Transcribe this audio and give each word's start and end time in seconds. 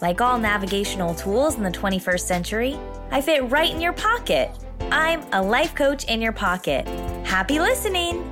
Like 0.00 0.20
all 0.20 0.38
navigational 0.38 1.12
tools 1.12 1.56
in 1.56 1.64
the 1.64 1.70
21st 1.70 2.20
century, 2.20 2.78
I 3.10 3.20
fit 3.20 3.50
right 3.50 3.72
in 3.74 3.80
your 3.80 3.92
pocket. 3.92 4.50
I'm 4.92 5.22
a 5.32 5.42
life 5.42 5.74
coach 5.74 6.04
in 6.04 6.22
your 6.22 6.32
pocket. 6.32 6.86
Happy 7.26 7.58
listening! 7.58 8.22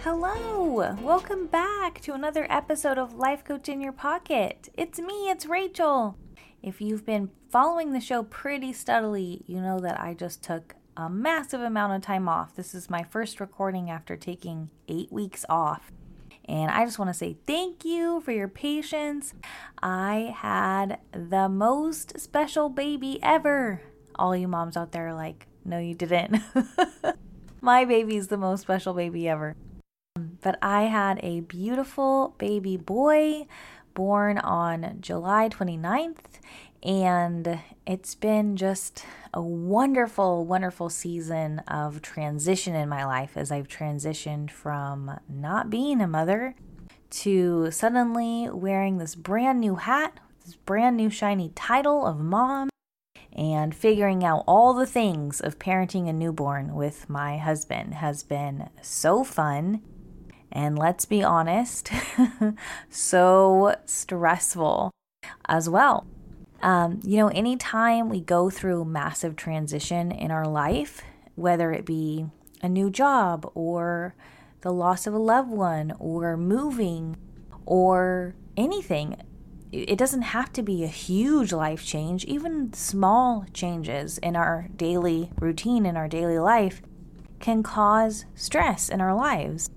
Hello! 0.00 0.96
Welcome 1.02 1.46
back 1.46 2.00
to 2.00 2.14
another 2.14 2.48
episode 2.50 2.98
of 2.98 3.14
Life 3.14 3.44
Coach 3.44 3.68
in 3.68 3.80
Your 3.80 3.92
Pocket. 3.92 4.68
It's 4.76 4.98
me, 4.98 5.30
it's 5.30 5.46
Rachel. 5.46 6.16
If 6.60 6.80
you've 6.80 7.06
been 7.06 7.30
following 7.48 7.92
the 7.92 8.00
show 8.00 8.24
pretty 8.24 8.72
steadily, 8.72 9.44
you 9.46 9.60
know 9.60 9.78
that 9.78 10.00
I 10.00 10.14
just 10.14 10.42
took 10.42 10.74
a 10.96 11.08
massive 11.08 11.60
amount 11.60 11.92
of 11.92 12.02
time 12.02 12.28
off. 12.28 12.56
This 12.56 12.74
is 12.74 12.90
my 12.90 13.04
first 13.04 13.38
recording 13.38 13.88
after 13.88 14.16
taking 14.16 14.70
eight 14.88 15.12
weeks 15.12 15.44
off. 15.48 15.92
And 16.50 16.68
I 16.68 16.84
just 16.84 16.98
want 16.98 17.10
to 17.10 17.14
say 17.14 17.36
thank 17.46 17.84
you 17.84 18.20
for 18.22 18.32
your 18.32 18.48
patience. 18.48 19.34
I 19.80 20.34
had 20.36 20.98
the 21.12 21.48
most 21.48 22.18
special 22.18 22.68
baby 22.68 23.20
ever. 23.22 23.82
All 24.16 24.34
you 24.34 24.48
moms 24.48 24.76
out 24.76 24.90
there 24.90 25.06
are 25.06 25.14
like, 25.14 25.46
no, 25.64 25.78
you 25.78 25.94
didn't. 25.94 26.42
My 27.60 27.84
baby's 27.84 28.26
the 28.26 28.36
most 28.36 28.62
special 28.62 28.94
baby 28.94 29.28
ever. 29.28 29.54
But 30.42 30.58
I 30.60 30.84
had 30.84 31.20
a 31.22 31.38
beautiful 31.38 32.34
baby 32.38 32.76
boy 32.76 33.46
born 33.94 34.38
on 34.38 34.96
July 35.00 35.50
29th, 35.50 36.40
and 36.82 37.60
it's 37.86 38.14
been 38.14 38.56
just 38.56 39.04
a 39.34 39.42
wonderful, 39.42 40.46
wonderful 40.46 40.88
season 40.88 41.58
of 41.60 42.00
transition 42.00 42.74
in 42.74 42.88
my 42.88 43.04
life 43.04 43.36
as 43.36 43.52
I've 43.52 43.68
transitioned 43.68 44.50
from 44.50 45.18
not 45.28 45.68
being 45.68 46.00
a 46.00 46.06
mother 46.06 46.54
to 47.10 47.70
suddenly 47.70 48.48
wearing 48.50 48.98
this 48.98 49.14
brand 49.14 49.60
new 49.60 49.74
hat, 49.74 50.18
this 50.44 50.56
brand 50.56 50.96
new 50.96 51.10
shiny 51.10 51.50
title 51.54 52.06
of 52.06 52.18
mom, 52.18 52.70
and 53.32 53.74
figuring 53.74 54.24
out 54.24 54.44
all 54.46 54.72
the 54.72 54.86
things 54.86 55.40
of 55.40 55.58
parenting 55.58 56.08
a 56.08 56.12
newborn 56.12 56.74
with 56.74 57.10
my 57.10 57.36
husband 57.36 57.94
has 57.94 58.22
been 58.22 58.70
so 58.80 59.22
fun. 59.22 59.82
And 60.50 60.78
let's 60.78 61.04
be 61.04 61.22
honest, 61.22 61.90
so 62.90 63.76
stressful 63.84 64.90
as 65.46 65.68
well. 65.68 66.06
Um, 66.62 67.00
you 67.02 67.16
know, 67.16 67.28
anytime 67.28 68.08
we 68.08 68.20
go 68.20 68.50
through 68.50 68.84
massive 68.84 69.36
transition 69.36 70.12
in 70.12 70.30
our 70.30 70.46
life, 70.46 71.02
whether 71.34 71.72
it 71.72 71.86
be 71.86 72.26
a 72.62 72.68
new 72.68 72.90
job 72.90 73.50
or 73.54 74.14
the 74.60 74.72
loss 74.72 75.06
of 75.06 75.14
a 75.14 75.18
loved 75.18 75.50
one 75.50 75.94
or 75.98 76.36
moving 76.36 77.16
or 77.64 78.34
anything, 78.56 79.16
it 79.72 79.96
doesn't 79.96 80.22
have 80.22 80.52
to 80.52 80.62
be 80.62 80.84
a 80.84 80.88
huge 80.88 81.52
life 81.52 81.84
change. 81.84 82.24
Even 82.24 82.72
small 82.72 83.46
changes 83.54 84.18
in 84.18 84.36
our 84.36 84.68
daily 84.76 85.30
routine, 85.38 85.86
in 85.86 85.96
our 85.96 86.08
daily 86.08 86.38
life, 86.38 86.82
can 87.38 87.62
cause 87.62 88.26
stress 88.34 88.88
in 88.88 89.00
our 89.00 89.14
lives. 89.14 89.70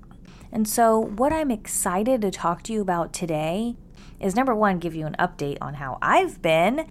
And 0.51 0.67
so, 0.67 0.99
what 0.99 1.31
I'm 1.31 1.49
excited 1.49 2.21
to 2.21 2.31
talk 2.31 2.63
to 2.63 2.73
you 2.73 2.81
about 2.81 3.13
today 3.13 3.75
is 4.23 4.35
number 4.35 4.55
one, 4.55 4.79
give 4.79 4.95
you 4.95 5.05
an 5.05 5.15
update 5.19 5.57
on 5.61 5.75
how 5.75 5.97
I've 6.01 6.41
been, 6.41 6.89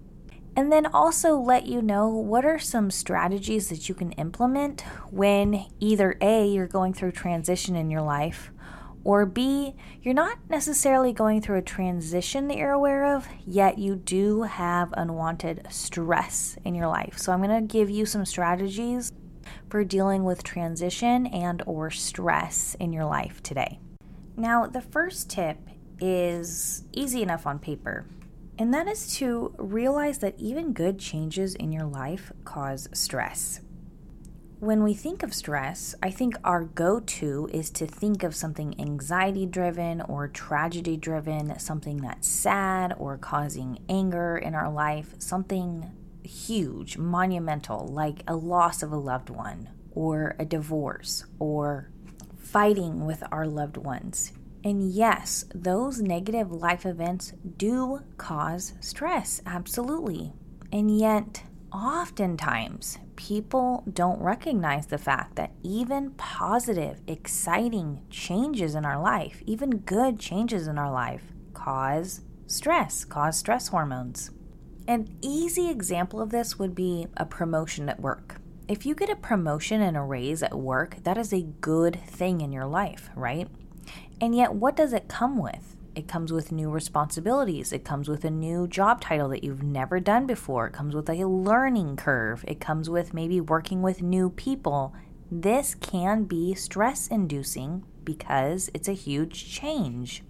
and 0.54 0.70
then 0.70 0.86
also 0.86 1.34
let 1.34 1.66
you 1.66 1.80
know 1.80 2.08
what 2.08 2.44
are 2.44 2.58
some 2.58 2.90
strategies 2.90 3.70
that 3.70 3.88
you 3.88 3.94
can 3.94 4.12
implement 4.12 4.82
when 5.10 5.64
either 5.80 6.16
A, 6.20 6.46
you're 6.46 6.66
going 6.66 6.92
through 6.92 7.12
transition 7.12 7.74
in 7.74 7.90
your 7.90 8.02
life, 8.02 8.52
or 9.02 9.24
B, 9.24 9.74
you're 10.02 10.14
not 10.14 10.38
necessarily 10.48 11.12
going 11.12 11.40
through 11.40 11.58
a 11.58 11.62
transition 11.62 12.48
that 12.48 12.58
you're 12.58 12.70
aware 12.70 13.16
of, 13.16 13.26
yet 13.46 13.78
you 13.78 13.96
do 13.96 14.42
have 14.42 14.92
unwanted 14.92 15.66
stress 15.70 16.56
in 16.64 16.74
your 16.74 16.86
life. 16.86 17.18
So 17.18 17.32
I'm 17.32 17.42
going 17.42 17.66
to 17.66 17.72
give 17.72 17.88
you 17.88 18.04
some 18.04 18.24
strategies 18.26 19.10
for 19.70 19.84
dealing 19.84 20.22
with 20.24 20.44
transition 20.44 21.26
and 21.26 21.62
or 21.66 21.90
stress 21.90 22.76
in 22.78 22.92
your 22.92 23.06
life 23.06 23.42
today. 23.42 23.80
Now, 24.36 24.66
the 24.66 24.80
first 24.80 25.30
tip 25.30 25.58
is 26.02 26.82
easy 26.92 27.22
enough 27.22 27.46
on 27.46 27.60
paper, 27.60 28.04
and 28.58 28.74
that 28.74 28.88
is 28.88 29.14
to 29.18 29.54
realize 29.56 30.18
that 30.18 30.34
even 30.36 30.72
good 30.72 30.98
changes 30.98 31.54
in 31.54 31.70
your 31.70 31.84
life 31.84 32.32
cause 32.44 32.88
stress. 32.92 33.60
When 34.58 34.82
we 34.82 34.94
think 34.94 35.22
of 35.22 35.32
stress, 35.32 35.94
I 36.02 36.10
think 36.10 36.36
our 36.44 36.64
go 36.64 36.98
to 36.98 37.48
is 37.52 37.70
to 37.70 37.86
think 37.86 38.24
of 38.24 38.34
something 38.34 38.80
anxiety 38.80 39.46
driven 39.46 40.00
or 40.02 40.26
tragedy 40.26 40.96
driven, 40.96 41.58
something 41.58 41.98
that's 41.98 42.28
sad 42.28 42.94
or 42.98 43.16
causing 43.16 43.78
anger 43.88 44.36
in 44.36 44.54
our 44.54 44.70
life, 44.72 45.14
something 45.18 45.90
huge, 46.24 46.98
monumental, 46.98 47.86
like 47.86 48.22
a 48.26 48.34
loss 48.34 48.82
of 48.82 48.92
a 48.92 48.96
loved 48.96 49.30
one 49.30 49.68
or 49.92 50.34
a 50.38 50.44
divorce 50.44 51.26
or 51.38 51.90
fighting 52.36 53.06
with 53.06 53.22
our 53.30 53.46
loved 53.46 53.76
ones. 53.76 54.32
And 54.64 54.90
yes, 54.92 55.44
those 55.54 56.00
negative 56.00 56.52
life 56.52 56.86
events 56.86 57.32
do 57.56 58.00
cause 58.16 58.74
stress, 58.80 59.42
absolutely. 59.44 60.32
And 60.72 60.96
yet, 60.96 61.42
oftentimes, 61.72 62.98
people 63.16 63.82
don't 63.92 64.20
recognize 64.20 64.86
the 64.86 64.98
fact 64.98 65.36
that 65.36 65.52
even 65.62 66.12
positive, 66.12 67.00
exciting 67.06 68.02
changes 68.08 68.74
in 68.74 68.84
our 68.84 69.00
life, 69.00 69.42
even 69.46 69.78
good 69.78 70.18
changes 70.20 70.68
in 70.68 70.78
our 70.78 70.92
life, 70.92 71.24
cause 71.54 72.20
stress, 72.46 73.04
cause 73.04 73.36
stress 73.36 73.68
hormones. 73.68 74.30
An 74.86 75.16
easy 75.22 75.68
example 75.70 76.20
of 76.20 76.30
this 76.30 76.58
would 76.58 76.74
be 76.74 77.06
a 77.16 77.24
promotion 77.24 77.88
at 77.88 78.00
work. 78.00 78.36
If 78.68 78.86
you 78.86 78.94
get 78.94 79.10
a 79.10 79.16
promotion 79.16 79.80
and 79.80 79.96
a 79.96 80.02
raise 80.02 80.42
at 80.42 80.54
work, 80.54 80.96
that 81.02 81.18
is 81.18 81.32
a 81.32 81.42
good 81.42 82.00
thing 82.06 82.40
in 82.40 82.52
your 82.52 82.66
life, 82.66 83.10
right? 83.16 83.48
And 84.22 84.36
yet, 84.36 84.54
what 84.54 84.76
does 84.76 84.92
it 84.92 85.08
come 85.08 85.36
with? 85.36 85.74
It 85.96 86.06
comes 86.06 86.32
with 86.32 86.52
new 86.52 86.70
responsibilities. 86.70 87.72
It 87.72 87.84
comes 87.84 88.08
with 88.08 88.24
a 88.24 88.30
new 88.30 88.68
job 88.68 89.00
title 89.00 89.28
that 89.30 89.42
you've 89.42 89.64
never 89.64 89.98
done 89.98 90.28
before. 90.28 90.68
It 90.68 90.72
comes 90.72 90.94
with 90.94 91.10
a 91.10 91.24
learning 91.24 91.96
curve. 91.96 92.44
It 92.46 92.60
comes 92.60 92.88
with 92.88 93.12
maybe 93.12 93.40
working 93.40 93.82
with 93.82 94.00
new 94.00 94.30
people. 94.30 94.94
This 95.28 95.74
can 95.74 96.22
be 96.22 96.54
stress 96.54 97.08
inducing 97.08 97.84
because 98.04 98.70
it's 98.72 98.86
a 98.86 98.92
huge 98.92 99.52
change. 99.52 100.22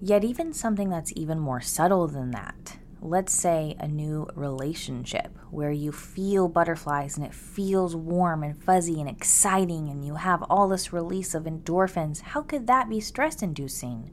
Yet, 0.00 0.24
even 0.24 0.54
something 0.54 0.88
that's 0.88 1.12
even 1.14 1.38
more 1.38 1.60
subtle 1.60 2.08
than 2.08 2.30
that, 2.30 2.78
let's 3.04 3.34
say 3.34 3.76
a 3.78 3.86
new 3.86 4.26
relationship 4.34 5.38
where 5.50 5.70
you 5.70 5.92
feel 5.92 6.48
butterflies 6.48 7.18
and 7.18 7.26
it 7.26 7.34
feels 7.34 7.94
warm 7.94 8.42
and 8.42 8.60
fuzzy 8.64 8.98
and 8.98 9.10
exciting 9.10 9.90
and 9.90 10.02
you 10.02 10.14
have 10.14 10.42
all 10.44 10.68
this 10.68 10.90
release 10.90 11.34
of 11.34 11.44
endorphins, 11.44 12.22
how 12.22 12.40
could 12.40 12.66
that 12.66 12.88
be 12.88 12.98
stress 13.00 13.42
inducing? 13.42 14.10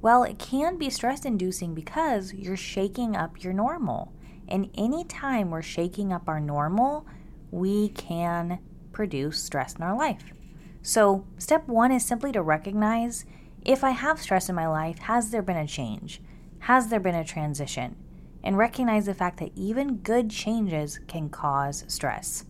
Well, 0.00 0.22
it 0.22 0.38
can 0.38 0.78
be 0.78 0.88
stress 0.88 1.24
inducing 1.24 1.74
because 1.74 2.32
you're 2.32 2.56
shaking 2.56 3.16
up 3.16 3.42
your 3.42 3.52
normal. 3.52 4.12
And 4.46 4.70
anytime 4.76 5.50
we're 5.50 5.60
shaking 5.60 6.12
up 6.12 6.28
our 6.28 6.38
normal, 6.38 7.06
we 7.50 7.88
can 7.88 8.60
produce 8.92 9.42
stress 9.42 9.74
in 9.74 9.82
our 9.82 9.98
life. 9.98 10.32
So, 10.80 11.26
step 11.38 11.66
one 11.66 11.90
is 11.90 12.04
simply 12.04 12.30
to 12.32 12.40
recognize 12.40 13.24
if 13.64 13.82
I 13.82 13.90
have 13.90 14.22
stress 14.22 14.48
in 14.48 14.54
my 14.54 14.68
life, 14.68 15.00
has 15.00 15.30
there 15.30 15.42
been 15.42 15.56
a 15.56 15.66
change? 15.66 16.22
Has 16.60 16.88
there 16.88 17.00
been 17.00 17.16
a 17.16 17.24
transition? 17.24 17.96
And 18.42 18.56
recognize 18.56 19.06
the 19.06 19.14
fact 19.14 19.38
that 19.40 19.52
even 19.54 19.96
good 19.96 20.30
changes 20.30 21.00
can 21.08 21.28
cause 21.28 21.84
stress. 21.88 22.44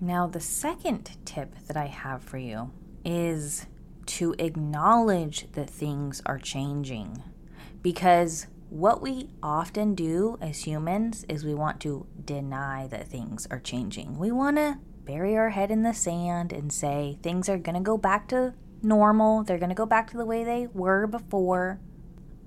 Now, 0.00 0.26
the 0.26 0.40
second 0.40 1.16
tip 1.24 1.54
that 1.66 1.76
I 1.76 1.86
have 1.86 2.22
for 2.22 2.38
you 2.38 2.70
is 3.04 3.66
to 4.06 4.34
acknowledge 4.38 5.52
that 5.52 5.70
things 5.70 6.22
are 6.26 6.38
changing 6.38 7.22
because 7.82 8.46
what 8.70 9.02
we 9.02 9.28
often 9.42 9.94
do 9.94 10.38
as 10.40 10.66
humans 10.66 11.24
is 11.28 11.44
we 11.44 11.54
want 11.54 11.80
to 11.80 12.06
deny 12.24 12.86
that 12.88 13.08
things 13.08 13.46
are 13.50 13.58
changing. 13.58 14.18
We 14.18 14.32
want 14.32 14.56
to 14.56 14.78
bury 15.04 15.36
our 15.36 15.50
head 15.50 15.70
in 15.70 15.82
the 15.82 15.92
sand 15.92 16.52
and 16.52 16.72
say 16.72 17.18
things 17.22 17.48
are 17.48 17.58
going 17.58 17.74
to 17.74 17.80
go 17.80 17.98
back 17.98 18.28
to 18.28 18.54
normal, 18.82 19.42
they're 19.42 19.58
going 19.58 19.70
to 19.70 19.74
go 19.74 19.86
back 19.86 20.10
to 20.10 20.16
the 20.16 20.24
way 20.24 20.44
they 20.44 20.68
were 20.72 21.06
before. 21.06 21.80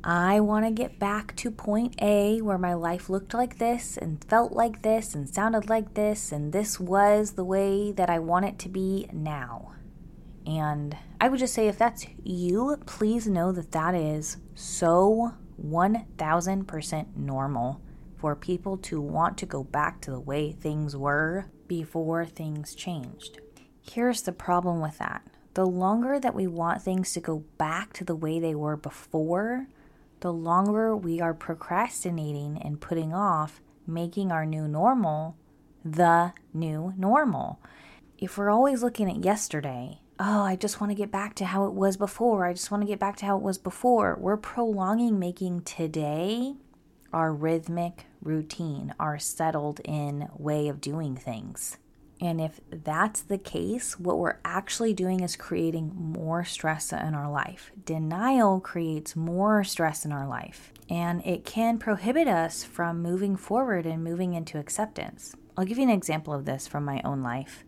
I 0.06 0.42
want 0.42 0.66
to 0.66 0.72
get 0.72 1.00
back 1.00 1.34
to 1.38 1.50
point 1.50 1.96
A 2.02 2.42
where 2.42 2.58
my 2.58 2.74
life 2.74 3.10
looked 3.10 3.34
like 3.34 3.58
this 3.58 3.96
and 3.96 4.22
felt 4.26 4.52
like 4.52 4.82
this 4.82 5.16
and 5.16 5.30
sounded 5.30 5.70
like 5.70 5.94
this, 5.94 6.34
and 6.34 6.52
this 6.52 6.78
was 6.78 7.32
the 7.32 7.46
way 7.46 7.94
that 7.94 8.10
I 8.10 8.20
want 8.20 8.46
it 8.46 8.60
to 8.60 8.70
be 8.70 9.08
now. 9.14 9.72
And 10.46 10.98
I 11.22 11.30
would 11.30 11.40
just 11.40 11.54
say 11.54 11.70
if 11.70 11.78
that's 11.78 12.06
you, 12.22 12.76
please 12.86 13.28
know 13.28 13.54
that 13.54 13.72
that 13.72 13.96
is 13.96 14.38
so 14.56 15.36
1000% 15.62 17.16
normal 17.16 17.82
for 18.18 18.36
people 18.36 18.76
to 18.78 19.00
want 19.00 19.38
to 19.38 19.46
go 19.46 19.64
back 19.64 20.02
to 20.02 20.12
the 20.12 20.20
way 20.20 20.52
things 20.52 20.98
were 20.98 21.46
before 21.68 22.26
things 22.26 22.76
changed. 22.76 23.40
Here's 23.82 24.22
the 24.22 24.32
problem 24.34 24.82
with 24.82 24.98
that 24.98 25.22
the 25.54 25.66
longer 25.68 26.20
that 26.20 26.34
we 26.34 26.48
want 26.48 26.82
things 26.82 27.14
to 27.14 27.20
go 27.20 27.44
back 27.58 27.94
to 27.94 28.04
the 28.04 28.16
way 28.16 28.40
they 28.40 28.56
were 28.56 28.76
before, 28.76 29.68
the 30.24 30.32
longer 30.32 30.96
we 30.96 31.20
are 31.20 31.34
procrastinating 31.34 32.58
and 32.62 32.80
putting 32.80 33.14
off 33.14 33.60
making 33.86 34.32
our 34.32 34.46
new 34.46 34.70
normal 34.70 35.36
the 35.84 36.32
new 36.54 36.94
normal. 36.96 37.60
If 38.18 38.38
we're 38.38 38.50
always 38.50 38.82
looking 38.82 39.10
at 39.10 39.26
yesterday, 39.26 40.00
oh, 40.18 40.44
I 40.44 40.56
just 40.56 40.80
want 40.80 40.92
to 40.92 40.96
get 40.96 41.12
back 41.12 41.36
to 41.36 41.46
how 41.46 41.66
it 41.66 41.74
was 41.74 41.98
before, 41.98 42.46
I 42.46 42.54
just 42.54 42.72
want 42.72 42.84
to 42.84 42.88
get 42.88 43.02
back 43.02 43.18
to 43.18 43.26
how 43.26 43.36
it 43.36 43.44
was 43.44 43.58
before, 43.58 44.18
we're 44.18 44.38
prolonging 44.38 45.20
making 45.20 45.64
today 45.64 46.54
our 47.12 47.34
rhythmic 47.34 48.06
routine, 48.22 48.96
our 49.02 49.20
settled 49.20 49.82
in 49.84 50.30
way 50.38 50.70
of 50.70 50.80
doing 50.80 51.18
things. 51.18 51.76
And 52.24 52.40
if 52.40 52.62
that's 52.72 53.22
the 53.22 53.38
case, 53.38 54.00
what 54.00 54.18
we're 54.18 54.38
actually 54.46 54.94
doing 54.94 55.20
is 55.20 55.36
creating 55.36 55.92
more 55.94 56.46
stress 56.46 56.94
in 56.94 57.14
our 57.14 57.30
life. 57.30 57.74
Denial 57.84 58.62
creates 58.62 59.14
more 59.14 59.66
stress 59.66 60.06
in 60.06 60.14
our 60.14 60.26
life, 60.26 60.72
and 60.90 61.22
it 61.26 61.44
can 61.44 61.78
prohibit 61.78 62.30
us 62.30 62.64
from 62.64 63.02
moving 63.02 63.36
forward 63.36 63.86
and 63.86 64.06
moving 64.06 64.36
into 64.36 64.58
acceptance. 64.58 65.36
I'll 65.58 65.66
give 65.66 65.78
you 65.78 65.84
an 65.84 65.90
example 65.90 66.34
of 66.34 66.46
this 66.46 66.66
from 66.66 66.86
my 66.86 67.02
own 67.04 67.24
life. 67.24 67.66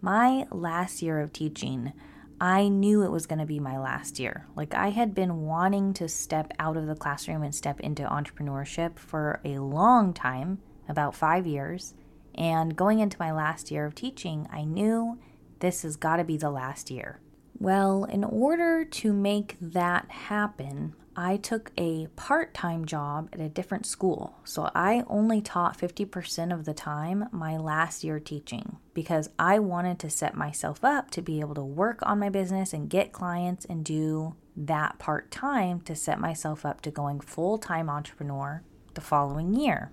My 0.00 0.46
last 0.50 1.02
year 1.02 1.20
of 1.20 1.34
teaching, 1.34 1.92
I 2.40 2.68
knew 2.68 3.02
it 3.02 3.10
was 3.10 3.26
going 3.26 3.40
to 3.40 3.44
be 3.44 3.60
my 3.60 3.78
last 3.78 4.18
year. 4.18 4.46
Like, 4.56 4.74
I 4.74 4.88
had 4.88 5.14
been 5.14 5.42
wanting 5.42 5.92
to 5.94 6.08
step 6.08 6.54
out 6.58 6.78
of 6.78 6.86
the 6.86 6.94
classroom 6.94 7.42
and 7.42 7.54
step 7.54 7.78
into 7.80 8.04
entrepreneurship 8.04 8.98
for 8.98 9.40
a 9.44 9.58
long 9.58 10.14
time 10.14 10.60
about 10.88 11.14
five 11.14 11.46
years. 11.46 11.92
And 12.38 12.76
going 12.76 13.00
into 13.00 13.16
my 13.18 13.32
last 13.32 13.70
year 13.72 13.84
of 13.84 13.96
teaching, 13.96 14.46
I 14.50 14.64
knew 14.64 15.18
this 15.58 15.82
has 15.82 15.96
got 15.96 16.16
to 16.16 16.24
be 16.24 16.36
the 16.36 16.50
last 16.50 16.88
year. 16.88 17.20
Well, 17.58 18.04
in 18.04 18.22
order 18.22 18.84
to 18.84 19.12
make 19.12 19.56
that 19.60 20.08
happen, 20.08 20.94
I 21.16 21.36
took 21.36 21.72
a 21.76 22.06
part 22.14 22.54
time 22.54 22.84
job 22.84 23.30
at 23.32 23.40
a 23.40 23.48
different 23.48 23.86
school. 23.86 24.38
So 24.44 24.70
I 24.72 25.02
only 25.08 25.40
taught 25.40 25.76
50% 25.76 26.54
of 26.54 26.64
the 26.64 26.74
time 26.74 27.24
my 27.32 27.56
last 27.56 28.04
year 28.04 28.20
teaching 28.20 28.76
because 28.94 29.30
I 29.36 29.58
wanted 29.58 29.98
to 29.98 30.10
set 30.10 30.36
myself 30.36 30.84
up 30.84 31.10
to 31.10 31.22
be 31.22 31.40
able 31.40 31.56
to 31.56 31.64
work 31.64 31.98
on 32.02 32.20
my 32.20 32.28
business 32.28 32.72
and 32.72 32.88
get 32.88 33.10
clients 33.10 33.64
and 33.64 33.84
do 33.84 34.36
that 34.56 35.00
part 35.00 35.32
time 35.32 35.80
to 35.82 35.96
set 35.96 36.20
myself 36.20 36.64
up 36.64 36.82
to 36.82 36.92
going 36.92 37.18
full 37.18 37.58
time 37.58 37.90
entrepreneur 37.90 38.62
the 38.94 39.00
following 39.00 39.54
year. 39.54 39.90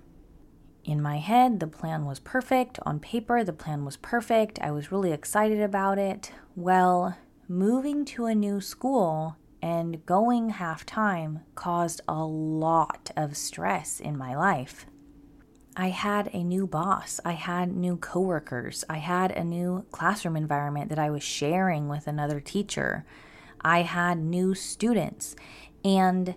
In 0.86 1.02
my 1.02 1.18
head, 1.18 1.58
the 1.58 1.66
plan 1.66 2.04
was 2.04 2.20
perfect. 2.20 2.78
On 2.86 3.00
paper, 3.00 3.42
the 3.42 3.52
plan 3.52 3.84
was 3.84 3.96
perfect. 3.96 4.60
I 4.60 4.70
was 4.70 4.92
really 4.92 5.10
excited 5.10 5.60
about 5.60 5.98
it. 5.98 6.30
Well, 6.54 7.18
moving 7.48 8.04
to 8.04 8.26
a 8.26 8.36
new 8.36 8.60
school 8.60 9.36
and 9.60 10.06
going 10.06 10.50
half 10.50 10.86
time 10.86 11.40
caused 11.56 12.02
a 12.06 12.24
lot 12.24 13.10
of 13.16 13.36
stress 13.36 13.98
in 13.98 14.16
my 14.16 14.36
life. 14.36 14.86
I 15.76 15.88
had 15.88 16.30
a 16.32 16.44
new 16.44 16.68
boss, 16.68 17.20
I 17.24 17.32
had 17.32 17.76
new 17.76 17.96
coworkers, 17.96 18.84
I 18.88 18.98
had 18.98 19.32
a 19.32 19.44
new 19.44 19.84
classroom 19.90 20.36
environment 20.36 20.88
that 20.88 20.98
I 20.98 21.10
was 21.10 21.22
sharing 21.22 21.88
with 21.88 22.06
another 22.06 22.40
teacher. 22.40 23.04
I 23.60 23.82
had 23.82 24.18
new 24.18 24.54
students, 24.54 25.34
and 25.84 26.36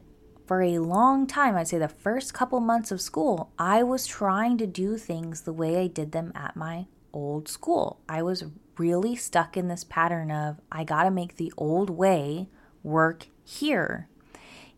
for 0.49 0.63
a 0.63 0.79
long 0.79 1.27
time, 1.27 1.55
I'd 1.55 1.67
say 1.67 1.77
the 1.77 1.87
first 1.87 2.33
couple 2.33 2.59
months 2.59 2.91
of 2.91 3.01
school, 3.01 3.51
I 3.59 3.83
was 3.83 4.07
trying 4.07 4.57
to 4.57 4.65
do 4.65 4.97
things 4.97 5.41
the 5.41 5.53
way 5.53 5.77
I 5.77 5.85
did 5.85 6.11
them 6.11 6.31
at 6.33 6.55
my 6.55 6.87
old 7.13 7.47
school. 7.47 7.99
I 8.09 8.23
was 8.23 8.45
really 8.79 9.15
stuck 9.15 9.55
in 9.55 9.67
this 9.67 9.83
pattern 9.83 10.31
of 10.31 10.59
I 10.71 10.85
got 10.85 11.03
to 11.03 11.11
make 11.11 11.35
the 11.35 11.53
old 11.55 11.91
way 11.91 12.49
work 12.81 13.27
here. 13.43 14.09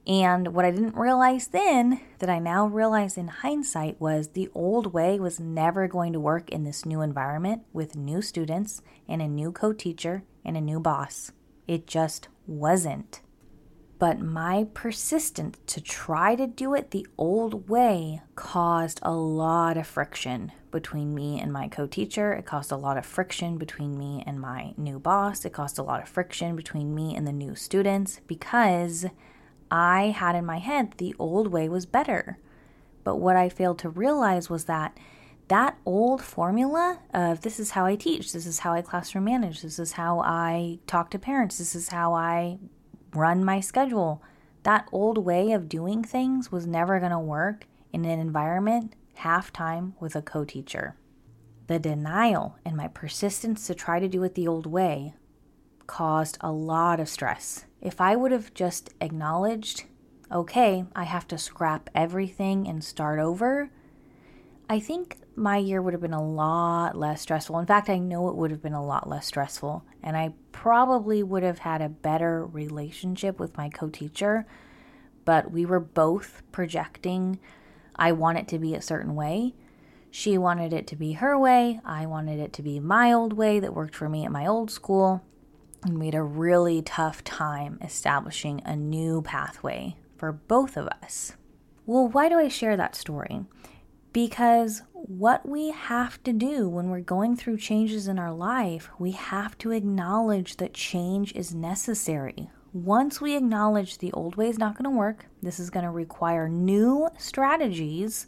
And 0.06 0.50
what 0.54 0.66
I 0.66 0.72
didn't 0.72 0.98
realize 0.98 1.48
then, 1.48 2.02
that 2.20 2.30
I 2.30 2.40
now 2.40 2.66
realize 2.66 3.18
in 3.18 3.30
hindsight, 3.30 4.02
was 4.02 4.32
the 4.32 4.50
old 4.54 4.92
way 4.92 5.22
was 5.22 5.40
never 5.40 5.88
going 5.88 6.12
to 6.12 6.20
work 6.20 6.50
in 6.50 6.66
this 6.66 6.86
new 6.86 7.00
environment 7.00 7.62
with 7.72 7.96
new 7.96 8.22
students 8.22 8.82
and 9.08 9.22
a 9.22 9.28
new 9.30 9.54
co 9.54 9.72
teacher 9.72 10.24
and 10.44 10.58
a 10.58 10.60
new 10.60 10.82
boss. 10.82 11.32
It 11.66 11.88
just 11.88 12.28
wasn't. 12.46 13.22
But 14.02 14.20
my 14.20 14.66
persistence 14.74 15.60
to 15.68 15.80
try 15.80 16.34
to 16.36 16.48
do 16.48 16.74
it 16.74 16.90
the 16.90 17.06
old 17.20 17.70
way 17.70 18.24
caused 18.36 19.00
a 19.04 19.14
lot 19.14 19.78
of 19.78 19.86
friction 19.86 20.52
between 20.72 21.14
me 21.14 21.40
and 21.40 21.54
my 21.54 21.68
co 21.68 21.86
teacher. 21.86 22.34
It 22.34 22.48
caused 22.48 22.72
a 22.72 22.78
lot 22.78 22.98
of 22.98 23.06
friction 23.06 23.60
between 23.60 24.00
me 24.00 24.24
and 24.26 24.42
my 24.42 24.74
new 24.76 24.98
boss. 24.98 25.46
It 25.46 25.54
caused 25.54 25.78
a 25.78 25.84
lot 25.84 26.02
of 26.02 26.10
friction 26.10 26.56
between 26.56 26.96
me 26.96 27.16
and 27.16 27.28
the 27.28 27.32
new 27.32 27.54
students 27.54 28.22
because 28.26 29.06
I 29.70 30.06
had 30.06 30.34
in 30.34 30.48
my 30.48 30.58
head 30.58 30.96
the 30.98 31.14
old 31.20 31.50
way 31.50 31.70
was 31.70 31.86
better. 31.86 32.40
But 33.04 33.18
what 33.18 33.36
I 33.36 33.50
failed 33.50 33.78
to 33.80 33.90
realize 33.90 34.50
was 34.50 34.66
that 34.66 34.98
that 35.48 35.78
old 35.86 36.24
formula 36.24 37.02
of 37.14 37.42
this 37.42 37.60
is 37.60 37.72
how 37.72 37.86
I 37.86 37.98
teach, 37.98 38.34
this 38.34 38.48
is 38.48 38.58
how 38.58 38.74
I 38.74 38.82
classroom 38.82 39.26
manage, 39.26 39.62
this 39.62 39.78
is 39.78 39.92
how 39.92 40.22
I 40.22 40.80
talk 40.88 41.12
to 41.12 41.20
parents, 41.20 41.60
this 41.60 41.76
is 41.76 41.90
how 41.90 42.16
I 42.16 42.58
run 43.14 43.44
my 43.44 43.60
schedule. 43.60 44.22
That 44.64 44.88
old 44.92 45.18
way 45.18 45.52
of 45.52 45.70
doing 45.70 46.04
things 46.04 46.52
was 46.52 46.68
never 46.68 47.00
going 47.00 47.12
to 47.12 47.20
work 47.20 47.66
in 47.92 48.06
an 48.06 48.20
environment 48.20 48.94
half 49.16 49.52
time 49.52 49.96
with 50.00 50.16
a 50.16 50.22
co 50.22 50.46
teacher. 50.46 50.96
The 51.68 51.80
denial 51.80 52.58
and 52.66 52.76
my 52.76 52.88
persistence 52.88 53.66
to 53.68 53.76
try 53.76 54.00
to 54.00 54.08
do 54.08 54.24
it 54.24 54.36
the 54.36 54.48
old 54.48 54.66
way 54.66 55.14
caused 55.88 56.38
a 56.42 56.52
lot 56.52 57.00
of 57.00 57.10
stress. 57.10 57.66
If 57.82 58.00
I 58.00 58.16
would 58.16 58.32
have 58.32 58.54
just 58.54 58.90
acknowledged, 59.02 59.86
okay, 60.32 60.86
I 60.96 61.04
have 61.04 61.28
to 61.30 61.38
scrap 61.38 61.90
everything 61.96 62.68
and 62.68 62.84
start 62.84 63.20
over, 63.20 63.72
I 64.70 64.80
think 64.80 65.18
my 65.36 65.58
year 65.58 65.82
would 65.82 65.94
have 65.94 66.02
been 66.02 66.14
a 66.14 66.24
lot 66.24 66.98
less 66.98 67.22
stressful. 67.22 67.58
In 67.60 67.66
fact, 67.66 67.90
I 67.90 67.98
know 67.98 68.30
it 68.30 68.36
would 68.36 68.52
have 68.52 68.62
been 68.62 68.74
a 68.74 68.84
lot 68.84 69.08
less 69.08 69.26
stressful, 69.26 69.84
and 70.04 70.18
I 70.18 70.34
probably 70.52 71.24
would 71.24 71.44
have 71.44 71.60
had 71.60 71.82
a 71.82 71.90
better 71.90 72.46
relationship 72.46 73.40
with 73.40 73.58
my 73.58 73.70
co 73.70 73.90
teacher. 73.90 74.46
But 75.24 75.52
we 75.52 75.66
were 75.66 75.80
both 75.80 76.42
projecting, 76.52 77.40
I 77.96 78.12
want 78.12 78.40
it 78.40 78.48
to 78.50 78.60
be 78.60 78.74
a 78.74 78.82
certain 78.82 79.16
way. 79.16 79.54
She 80.10 80.38
wanted 80.38 80.74
it 80.74 80.88
to 80.88 80.96
be 80.96 81.14
her 81.14 81.40
way. 81.40 81.80
I 81.86 82.06
wanted 82.06 82.40
it 82.40 82.52
to 82.54 82.62
be 82.62 82.80
my 82.80 83.14
old 83.14 83.34
way 83.34 83.60
that 83.60 83.74
worked 83.74 83.96
for 83.96 84.10
me 84.10 84.26
at 84.26 84.32
my 84.32 84.46
old 84.46 84.70
school. 84.70 85.24
And 85.84 85.98
we 85.98 86.08
had 86.08 86.16
a 86.16 86.24
really 86.24 86.82
tough 86.82 87.24
time 87.24 87.80
establishing 87.82 88.62
a 88.66 88.76
new 88.76 89.22
pathway 89.22 89.96
for 90.18 90.32
both 90.32 90.78
of 90.78 90.88
us. 91.02 91.34
Well, 91.86 92.08
why 92.08 92.30
do 92.30 92.38
I 92.38 92.50
share 92.50 92.78
that 92.78 92.96
story? 92.96 93.46
Because 94.14 94.84
what 95.08 95.48
we 95.48 95.72
have 95.72 96.22
to 96.24 96.34
do 96.34 96.70
when 96.70 96.90
we're 96.90 97.00
going 97.00 97.36
through 97.36 97.58
changes 97.58 98.08
in 98.08 98.20
our 98.20 98.34
life, 98.34 98.90
we 99.00 99.12
have 99.12 99.58
to 99.60 99.72
acknowledge 99.72 100.58
that 100.58 100.74
change 100.74 101.34
is 101.34 101.54
necessary. 101.54 102.50
Once 102.74 103.20
we 103.20 103.36
acknowledge 103.36 103.98
the 103.98 104.12
old 104.14 104.36
way 104.36 104.48
is 104.48 104.58
not 104.58 104.78
going 104.78 104.84
to 104.84 104.98
work, 104.98 105.26
this 105.42 105.60
is 105.60 105.70
going 105.70 105.84
to 105.84 105.92
require 105.92 106.48
new 106.48 107.10
strategies, 107.18 108.28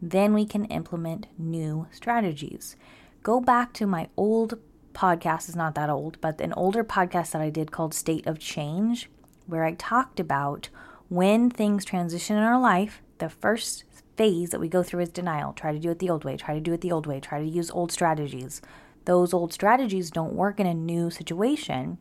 then 0.00 0.34
we 0.34 0.44
can 0.44 0.64
implement 0.66 1.26
new 1.38 1.86
strategies. 1.90 2.76
Go 3.22 3.40
back 3.40 3.72
to 3.74 3.86
my 3.86 4.08
old 4.16 4.58
podcast, 4.92 5.48
is 5.48 5.56
not 5.56 5.74
that 5.74 5.90
old, 5.90 6.18
but 6.20 6.40
an 6.40 6.52
older 6.52 6.84
podcast 6.84 7.32
that 7.32 7.42
I 7.42 7.50
did 7.50 7.72
called 7.72 7.94
State 7.94 8.26
of 8.26 8.38
Change, 8.38 9.10
where 9.46 9.64
I 9.64 9.72
talked 9.72 10.20
about 10.20 10.68
when 11.08 11.50
things 11.50 11.84
transition 11.84 12.36
in 12.36 12.42
our 12.42 12.60
life, 12.60 13.02
the 13.18 13.28
first 13.28 13.84
phase 14.20 14.50
that 14.50 14.60
we 14.60 14.68
go 14.68 14.82
through 14.82 15.00
is 15.00 15.08
denial. 15.08 15.54
Try 15.54 15.72
to 15.72 15.78
do 15.78 15.90
it 15.90 15.98
the 15.98 16.10
old 16.10 16.24
way, 16.26 16.36
try 16.36 16.52
to 16.52 16.60
do 16.60 16.74
it 16.74 16.82
the 16.82 16.92
old 16.92 17.06
way, 17.06 17.20
try 17.20 17.38
to 17.38 17.48
use 17.48 17.70
old 17.70 17.90
strategies. 17.90 18.60
Those 19.06 19.32
old 19.32 19.50
strategies 19.50 20.10
don't 20.10 20.34
work 20.34 20.60
in 20.60 20.66
a 20.66 20.74
new 20.74 21.08
situation. 21.08 21.96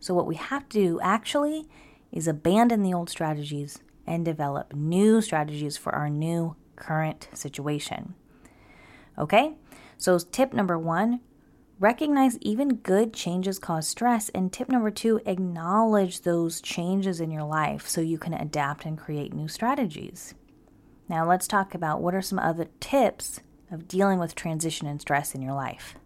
So, 0.00 0.12
what 0.12 0.26
we 0.26 0.34
have 0.34 0.68
to 0.70 0.82
do 0.82 1.00
actually 1.00 1.68
is 2.10 2.26
abandon 2.26 2.82
the 2.82 2.92
old 2.92 3.08
strategies 3.08 3.78
and 4.04 4.24
develop 4.24 4.74
new 4.74 5.20
strategies 5.20 5.76
for 5.76 5.94
our 5.94 6.10
new 6.10 6.56
current 6.74 7.28
situation. 7.34 8.14
Okay? 9.16 9.54
So, 9.96 10.18
tip 10.18 10.52
number 10.52 10.76
one 10.76 11.20
recognize 11.78 12.36
even 12.38 12.78
good 12.78 13.14
changes 13.14 13.60
cause 13.60 13.86
stress. 13.86 14.28
And 14.30 14.52
tip 14.52 14.68
number 14.68 14.90
two, 14.90 15.20
acknowledge 15.24 16.22
those 16.22 16.60
changes 16.60 17.20
in 17.20 17.30
your 17.30 17.44
life 17.44 17.86
so 17.86 18.00
you 18.00 18.18
can 18.18 18.34
adapt 18.34 18.84
and 18.84 18.98
create 18.98 19.32
new 19.32 19.46
strategies. 19.46 20.34
Now, 21.10 21.26
let's 21.26 21.48
talk 21.48 21.74
about 21.74 22.00
what 22.00 22.14
are 22.14 22.22
some 22.22 22.38
other 22.38 22.68
tips 22.78 23.40
of 23.68 23.88
dealing 23.88 24.20
with 24.20 24.36
transition 24.36 24.86
and 24.86 25.00
stress 25.00 25.34
in 25.34 25.42
your 25.42 25.54
life. 25.54 25.96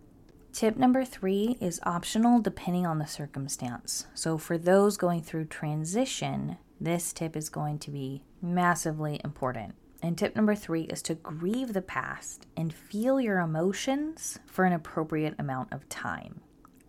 Tip 0.50 0.78
number 0.78 1.04
three 1.04 1.58
is 1.60 1.78
optional 1.82 2.40
depending 2.40 2.86
on 2.86 2.98
the 2.98 3.06
circumstance. 3.06 4.06
So, 4.14 4.38
for 4.38 4.56
those 4.56 4.96
going 4.96 5.20
through 5.20 5.44
transition, 5.44 6.56
this 6.80 7.12
tip 7.12 7.36
is 7.36 7.50
going 7.50 7.80
to 7.80 7.90
be 7.90 8.22
massively 8.40 9.20
important. 9.22 9.74
And 10.02 10.16
tip 10.16 10.34
number 10.34 10.54
three 10.54 10.84
is 10.84 11.02
to 11.02 11.16
grieve 11.16 11.74
the 11.74 11.82
past 11.82 12.46
and 12.56 12.72
feel 12.72 13.20
your 13.20 13.40
emotions 13.40 14.38
for 14.46 14.64
an 14.64 14.72
appropriate 14.72 15.34
amount 15.38 15.70
of 15.70 15.86
time. 15.90 16.40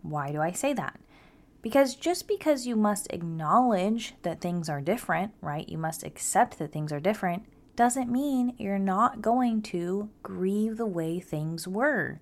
Why 0.03 0.31
do 0.31 0.39
I 0.39 0.53
say 0.53 0.71
that? 0.71 1.01
Because 1.61 1.95
just 1.95 2.29
because 2.29 2.65
you 2.65 2.77
must 2.77 3.11
acknowledge 3.11 4.13
that 4.21 4.39
things 4.39 4.69
are 4.69 4.79
different, 4.79 5.33
right? 5.41 5.67
You 5.67 5.77
must 5.77 6.03
accept 6.03 6.59
that 6.59 6.71
things 6.71 6.93
are 6.93 6.99
different, 7.01 7.43
doesn't 7.75 8.11
mean 8.11 8.55
you're 8.57 8.79
not 8.79 9.21
going 9.21 9.61
to 9.61 10.09
grieve 10.23 10.77
the 10.77 10.85
way 10.85 11.19
things 11.19 11.67
were 11.67 12.19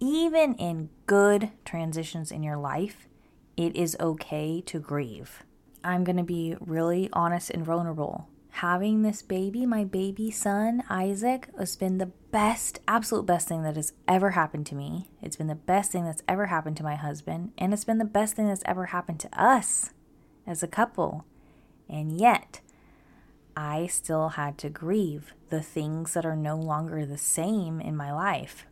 even 0.00 0.54
in 0.54 0.88
good 1.06 1.50
transitions 1.64 2.32
in 2.32 2.42
your 2.42 2.56
life, 2.56 3.06
it 3.56 3.76
is 3.76 3.96
okay 4.00 4.62
to 4.62 4.80
grieve. 4.80 5.44
I'm 5.84 6.04
going 6.04 6.16
to 6.16 6.22
be 6.22 6.56
really 6.58 7.08
honest 7.12 7.50
and 7.50 7.64
vulnerable. 7.64 8.28
Having 8.54 9.02
this 9.02 9.22
baby, 9.22 9.64
my 9.64 9.84
baby 9.84 10.30
son, 10.30 10.82
Isaac, 10.90 11.48
has 11.56 11.76
been 11.76 11.98
the 11.98 12.06
best, 12.32 12.80
absolute 12.88 13.26
best 13.26 13.46
thing 13.46 13.62
that 13.62 13.76
has 13.76 13.92
ever 14.08 14.30
happened 14.30 14.66
to 14.66 14.74
me. 14.74 15.10
It's 15.22 15.36
been 15.36 15.46
the 15.46 15.54
best 15.54 15.92
thing 15.92 16.04
that's 16.04 16.22
ever 16.26 16.46
happened 16.46 16.76
to 16.78 16.82
my 16.82 16.96
husband, 16.96 17.52
and 17.56 17.72
it's 17.72 17.84
been 17.84 17.98
the 17.98 18.04
best 18.04 18.34
thing 18.34 18.48
that's 18.48 18.62
ever 18.66 18.86
happened 18.86 19.20
to 19.20 19.40
us 19.42 19.90
as 20.46 20.62
a 20.62 20.68
couple. 20.68 21.24
And 21.88 22.18
yet, 22.18 22.60
I 23.60 23.88
still 23.88 24.30
had 24.30 24.56
to 24.58 24.70
grieve 24.70 25.34
the 25.50 25.60
things 25.60 26.14
that 26.14 26.24
are 26.24 26.34
no 26.34 26.56
longer 26.56 27.04
the 27.04 27.18
same 27.18 27.78
in 27.78 27.94
my 27.94 28.10
life. 28.10 28.64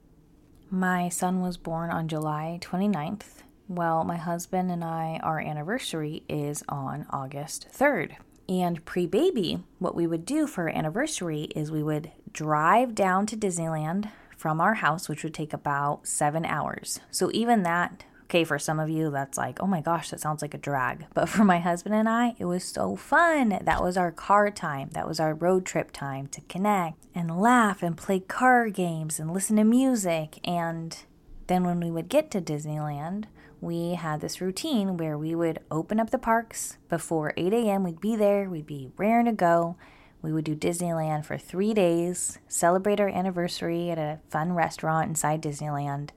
My 0.71 1.11
son 1.11 1.43
was 1.43 1.59
born 1.59 1.91
on 1.91 2.09
July 2.09 2.59
29th. 2.63 3.43
Well, 3.69 4.03
my 4.03 4.17
husband 4.17 4.71
and 4.71 4.83
I, 4.83 5.21
our 5.23 5.41
anniversary 5.41 6.23
is 6.27 6.65
on 6.71 7.05
August 7.11 7.69
3rd. 7.71 8.17
And 8.49 8.83
pre 8.87 9.07
baby, 9.07 9.63
what 9.79 9.95
we 9.95 10.07
would 10.07 10.25
do 10.25 10.47
for 10.47 10.63
our 10.63 10.75
anniversary 10.75 11.51
is 11.55 11.71
we 11.71 11.83
would 11.83 12.11
drive 12.33 12.95
down 12.95 13.27
to 13.27 13.37
Disneyland 13.37 14.11
from 14.39 14.59
our 14.59 14.75
house, 14.75 15.07
which 15.07 15.23
would 15.23 15.35
take 15.35 15.53
about 15.53 16.07
seven 16.07 16.47
hours. 16.47 17.01
So 17.11 17.31
even 17.35 17.63
that 17.65 18.05
Okay, 18.29 18.45
for 18.45 18.59
some 18.59 18.79
of 18.79 18.91
you, 18.91 19.11
that's 19.11 19.39
like, 19.39 19.59
oh 19.63 19.67
my 19.67 19.81
gosh, 19.81 20.11
that 20.11 20.21
sounds 20.21 20.43
like 20.43 20.53
a 20.53 20.59
drag. 20.59 21.07
But 21.15 21.31
for 21.31 21.45
my 21.45 21.61
husband 21.61 21.95
and 21.95 22.07
I, 22.07 22.35
it 22.39 22.45
was 22.45 22.63
so 22.63 22.95
fun. 22.95 23.59
That 23.63 23.83
was 23.83 23.97
our 23.97 24.13
car 24.13 24.51
time. 24.51 24.91
That 24.93 25.09
was 25.09 25.19
our 25.19 25.33
road 25.33 25.65
trip 25.65 25.93
time 25.93 26.27
to 26.29 26.43
connect 26.43 27.07
and 27.15 27.41
laugh 27.41 27.83
and 27.83 27.97
play 27.97 28.21
car 28.21 28.69
games 28.69 29.19
and 29.19 29.33
listen 29.33 29.57
to 29.57 29.65
music. 29.65 30.41
And 30.45 30.95
then 31.47 31.65
when 31.65 31.81
we 31.81 31.91
would 31.91 32.11
get 32.11 32.31
to 32.33 32.43
Disneyland, 32.43 33.25
we 33.63 33.95
had 33.95 34.21
this 34.21 34.43
routine 34.43 34.99
where 34.99 35.17
we 35.17 35.35
would 35.35 35.61
open 35.71 35.99
up 35.99 36.11
the 36.11 36.19
parks 36.19 36.77
before 36.91 37.33
8 37.39 37.55
a.m. 37.55 37.83
We'd 37.83 37.99
be 37.99 38.15
there, 38.15 38.51
we'd 38.51 38.67
be 38.67 38.91
raring 38.99 39.25
to 39.25 39.33
go. 39.33 39.77
We 40.21 40.33
would 40.33 40.45
do 40.45 40.55
Disneyland 40.55 41.25
for 41.25 41.39
three 41.39 41.73
days, 41.73 42.39
celebrate 42.47 43.01
our 43.01 43.09
anniversary 43.09 43.91
at 43.91 43.99
a 43.99 44.21
fun 44.29 44.53
restaurant 44.53 45.09
inside 45.09 45.43
Disneyland, 45.43 46.11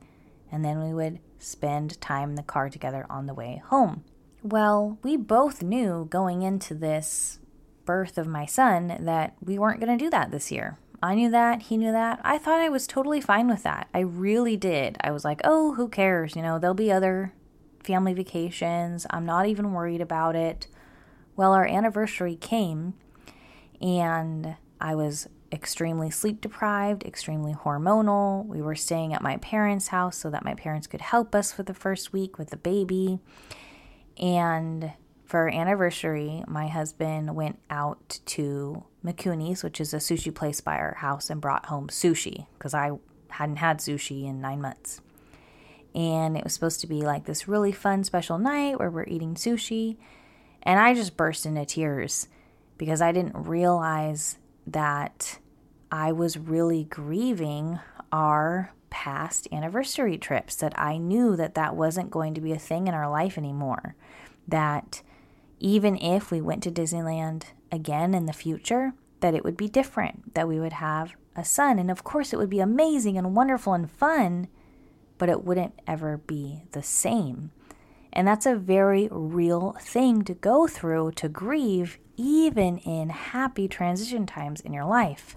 and 0.52 0.66
then 0.66 0.84
we 0.84 0.92
would 0.94 1.20
spend 1.42 2.00
time 2.00 2.30
in 2.30 2.36
the 2.36 2.44
car 2.44 2.70
together 2.70 3.06
on 3.10 3.26
the 3.26 3.34
way 3.34 3.62
home. 3.66 4.04
Well, 4.44 4.98
we 5.04 5.18
both 5.18 5.62
knew 5.62 6.08
going 6.10 6.42
into 6.42 6.74
this 6.74 7.40
birth 7.86 8.18
of 8.18 8.28
my 8.28 8.46
son 8.46 8.98
that 9.02 9.36
we 9.42 9.58
weren't 9.58 9.80
going 9.80 9.98
to 9.98 10.04
do 10.04 10.10
that 10.10 10.32
this 10.32 10.52
year. 10.52 10.78
I 11.04 11.16
knew 11.16 11.32
that, 11.32 11.64
he 11.64 11.78
knew 11.78 11.92
that. 11.92 12.22
I 12.24 12.38
thought 12.38 12.60
I 12.60 12.70
was 12.70 12.86
totally 12.86 13.22
fine 13.22 13.48
with 13.48 13.64
that. 13.64 13.88
I 13.94 14.00
really 14.00 14.56
did. 14.56 14.98
I 15.02 15.12
was 15.12 15.26
like, 15.26 15.42
oh, 15.44 15.74
who 15.74 15.90
cares? 15.90 16.36
You 16.36 16.44
know, 16.44 16.60
there'll 16.60 16.76
be 16.76 16.92
other 16.92 17.34
family 17.84 18.14
vacations. 18.14 19.08
I'm 19.10 19.26
not 19.26 19.48
even 19.48 19.74
worried 19.74 20.02
about 20.02 20.36
it. 20.36 20.68
Well, 21.36 21.54
our 21.54 21.66
anniversary 21.66 22.36
came 22.36 22.94
and 23.82 24.58
I 24.80 24.94
was 24.94 25.28
extremely 25.52 26.10
sleep 26.10 26.42
deprived, 26.42 27.04
extremely 27.04 27.54
hormonal. 27.54 28.46
We 28.46 28.62
were 28.62 28.76
staying 28.76 29.14
at 29.14 29.22
my 29.22 29.38
parents' 29.38 29.90
house 29.90 30.18
so 30.18 30.30
that 30.30 30.46
my 30.46 30.54
parents 30.54 30.88
could 30.88 31.02
help 31.02 31.36
us 31.36 31.52
for 31.52 31.64
the 31.64 31.74
first 31.74 32.14
week 32.14 32.38
with 32.38 32.50
the 32.50 32.58
baby. 32.58 33.20
And 34.18 34.94
for 35.26 35.42
our 35.42 35.50
anniversary, 35.50 36.44
my 36.48 36.68
husband 36.68 37.36
went 37.36 37.60
out 37.70 38.20
to 38.28 38.84
Mikuni's, 39.04 39.64
which 39.64 39.80
is 39.82 39.94
a 39.94 39.98
sushi 39.98 40.34
place 40.34 40.62
by 40.62 40.76
our 40.76 40.96
house, 40.96 41.30
and 41.30 41.42
brought 41.42 41.68
home 41.68 41.88
sushi 41.88 42.48
because 42.58 42.74
I 42.74 42.92
hadn't 43.30 43.58
had 43.58 43.80
sushi 43.80 44.26
in 44.26 44.42
nine 44.42 44.62
months. 44.62 45.02
And 45.94 46.38
it 46.38 46.44
was 46.44 46.54
supposed 46.54 46.82
to 46.82 46.88
be 46.88 47.02
like 47.02 47.26
this 47.26 47.48
really 47.48 47.72
fun 47.72 48.04
special 48.04 48.38
night 48.38 48.80
where 48.80 48.90
we're 48.90 49.06
eating 49.06 49.36
sushi. 49.36 49.98
And 50.64 50.80
I 50.80 50.94
just 50.94 51.18
burst 51.18 51.46
into 51.46 51.66
tears 51.66 52.28
because 52.78 53.02
I 53.02 53.12
didn't 53.12 53.36
realize 53.36 54.38
that 54.68 55.40
I 55.92 56.14
was 56.14 56.38
really 56.38 56.86
grieving 56.86 57.80
our 58.12 58.72
past 58.90 59.48
anniversary 59.52 60.18
trips 60.18 60.56
that 60.56 60.78
I 60.80 60.98
knew 60.98 61.36
that 61.36 61.56
that 61.56 61.76
wasn't 61.76 62.12
going 62.12 62.34
to 62.34 62.42
be 62.42 62.54
a 62.54 62.60
thing 62.60 62.88
in 62.88 62.94
our 62.94 63.10
life 63.10 63.38
anymore. 63.38 63.96
That 64.48 65.02
even 65.60 65.98
if 65.98 66.32
we 66.32 66.42
went 66.42 66.64
to 66.64 66.72
Disneyland 66.72 67.44
again 67.72 68.14
in 68.14 68.26
the 68.26 68.34
future 68.34 68.94
that 69.20 69.36
it 69.36 69.44
would 69.44 69.56
be 69.56 69.68
different 69.68 70.34
that 70.34 70.48
we 70.48 70.60
would 70.60 70.74
have 70.74 71.16
a 71.36 71.46
son. 71.46 71.78
And 71.78 71.92
of 71.92 72.04
course 72.04 72.34
it 72.34 72.38
would 72.38 72.50
be 72.50 72.60
amazing 72.60 73.18
and 73.18 73.36
wonderful 73.36 73.74
and 73.74 73.90
fun 73.90 74.48
but 75.18 75.30
it 75.30 75.44
wouldn't 75.44 75.80
ever 75.86 76.18
be 76.18 76.64
the 76.72 76.82
same. 76.82 77.52
And 78.12 78.28
that's 78.28 78.48
a 78.48 78.56
very 78.56 79.08
real 79.12 79.76
thing 79.80 80.24
to 80.24 80.34
go 80.34 80.68
through 80.68 81.12
to 81.12 81.30
grieve 81.30 82.00
even 82.18 82.80
in 82.80 83.10
happy 83.10 83.68
transition 83.68 84.26
times 84.26 84.62
in 84.62 84.74
your 84.74 84.86
life. 84.86 85.36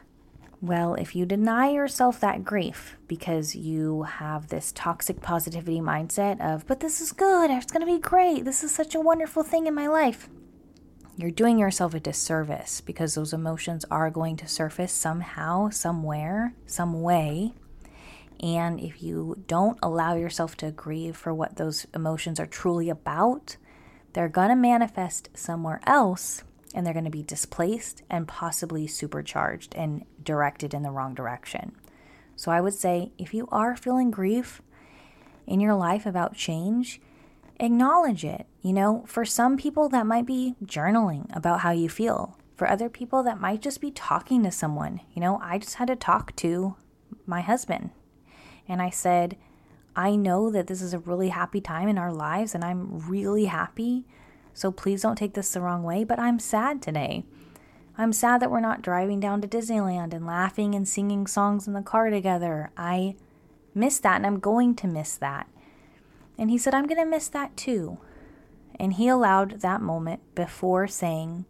Well, 0.65 0.95
if 0.95 1.15
you 1.15 1.27
deny 1.27 1.69
yourself 1.69 2.21
that 2.21 2.43
grief 2.43 2.97
because 3.07 3.55
you 3.55 4.05
have 4.05 4.49
this 4.49 4.73
toxic 4.73 5.21
positivity 5.21 5.79
mindset 5.79 6.41
of, 6.41 6.67
but 6.67 6.81
this 6.81 7.03
is 7.03 7.13
good, 7.13 7.51
it's 7.51 7.71
going 7.71 7.87
to 7.87 7.93
be 7.93 8.01
great, 8.01 8.47
this 8.47 8.65
is 8.65 8.75
such 8.75 8.95
a 8.95 9.01
wonderful 9.01 9.43
thing 9.43 9.67
in 9.67 9.75
my 9.75 9.89
life, 9.89 10.31
you're 11.19 11.31
doing 11.31 11.59
yourself 11.59 11.93
a 11.93 12.01
disservice 12.01 12.81
because 12.81 13.15
those 13.15 13.35
emotions 13.35 13.85
are 13.91 14.09
going 14.09 14.39
to 14.39 14.49
surface 14.49 14.95
somehow, 14.95 15.69
somewhere, 15.69 16.55
some 16.65 17.03
way. 17.03 17.53
And 18.41 18.81
if 18.81 19.03
you 19.03 19.45
don't 19.47 19.79
allow 19.83 20.15
yourself 20.15 20.57
to 20.57 20.71
grieve 20.71 21.15
for 21.15 21.35
what 21.35 21.57
those 21.57 21.87
emotions 21.95 22.41
are 22.41 22.47
truly 22.47 22.89
about, 22.89 23.59
they're 24.15 24.31
going 24.31 24.49
to 24.49 24.57
manifest 24.57 25.29
somewhere 25.35 25.83
else 25.87 26.43
and 26.75 26.85
they're 26.85 26.93
going 26.93 27.05
to 27.05 27.11
be 27.11 27.23
displaced 27.23 28.03
and 28.11 28.29
possibly 28.29 28.87
supercharged 28.87 29.75
and 29.75 30.05
directed 30.23 30.75
in 30.75 30.83
the 30.83 30.91
wrong 30.91 31.15
direction. 31.15 31.73
So 32.37 32.51
I 32.51 32.61
would 32.61 32.75
say 32.75 33.13
if 33.17 33.33
you 33.33 33.49
are 33.53 33.77
feeling 33.77 34.11
grief 34.11 34.61
in 35.47 35.61
your 35.61 35.75
life 35.75 36.05
about 36.05 36.35
change, 36.35 37.01
acknowledge 37.61 38.25
it. 38.25 38.47
You 38.61 38.73
know, 38.73 39.05
for 39.07 39.25
some 39.25 39.57
people, 39.57 39.89
that 39.91 40.07
might 40.07 40.27
be 40.27 40.57
journaling 40.65 41.35
about 41.35 41.61
how 41.61 41.71
you 41.71 41.89
feel. 41.89 42.37
For 42.57 42.69
other 42.69 42.89
people, 42.89 43.23
that 43.23 43.41
might 43.41 43.63
just 43.63 43.81
be 43.81 43.91
talking 43.91 44.43
to 44.43 44.51
someone. 44.51 45.01
You 45.13 45.21
know, 45.21 45.39
I 45.43 45.59
just 45.59 45.77
had 45.77 45.89
to 45.89 45.97
talk 45.97 46.35
to 46.37 46.77
my 47.27 47.41
husband. 47.41 47.91
And 48.67 48.81
I 48.81 48.91
said, 48.91 49.37
I 49.97 50.17
know 50.17 50.51
that 50.51 50.67
this 50.67 50.83
is 50.83 50.95
a 50.95 50.99
really 50.99 51.29
happy 51.29 51.61
time 51.61 51.89
in 51.89 51.99
our 51.99 52.13
lives, 52.13 52.55
and 52.55 52.65
I'm 52.65 53.09
really 53.09 53.45
happy 53.45 54.07
so 54.55 54.71
please 54.71 55.03
don't 55.03 55.17
take 55.17 55.35
this 55.35 55.53
the 55.53 55.61
wrong 55.61 55.83
way, 55.83 56.05
but 56.05 56.19
I'm 56.19 56.39
sad 56.39 56.81
today. 56.81 57.25
I'm 57.99 58.13
sad 58.13 58.41
that 58.41 58.51
we're 58.51 58.61
not 58.61 58.83
driving 58.83 59.21
down 59.21 59.41
to 59.41 59.49
Disneyland 59.49 60.15
and 60.15 60.27
laughing 60.27 60.75
and 60.75 60.87
singing 60.89 61.27
songs 61.27 61.67
in 61.67 61.75
the 61.75 61.83
car 61.83 62.11
together. 62.11 62.71
I 62.77 63.17
miss 63.75 63.99
that 64.01 64.17
and 64.17 64.27
I'm 64.27 64.39
going 64.39 64.75
to 64.77 64.87
miss 64.87 65.17
that. 65.17 65.49
And 66.39 66.51
he 66.51 66.59
said, 66.59 66.75
I'm 66.75 66.87
going 66.87 67.01
to 67.01 67.09
miss 67.09 67.29
that 67.29 67.57
too. 67.57 67.99
And 68.79 68.95
he 68.95 69.09
allowed 69.09 69.61
that 69.61 69.81
moment 69.81 70.21
before 70.35 70.89
saying, 70.89 71.45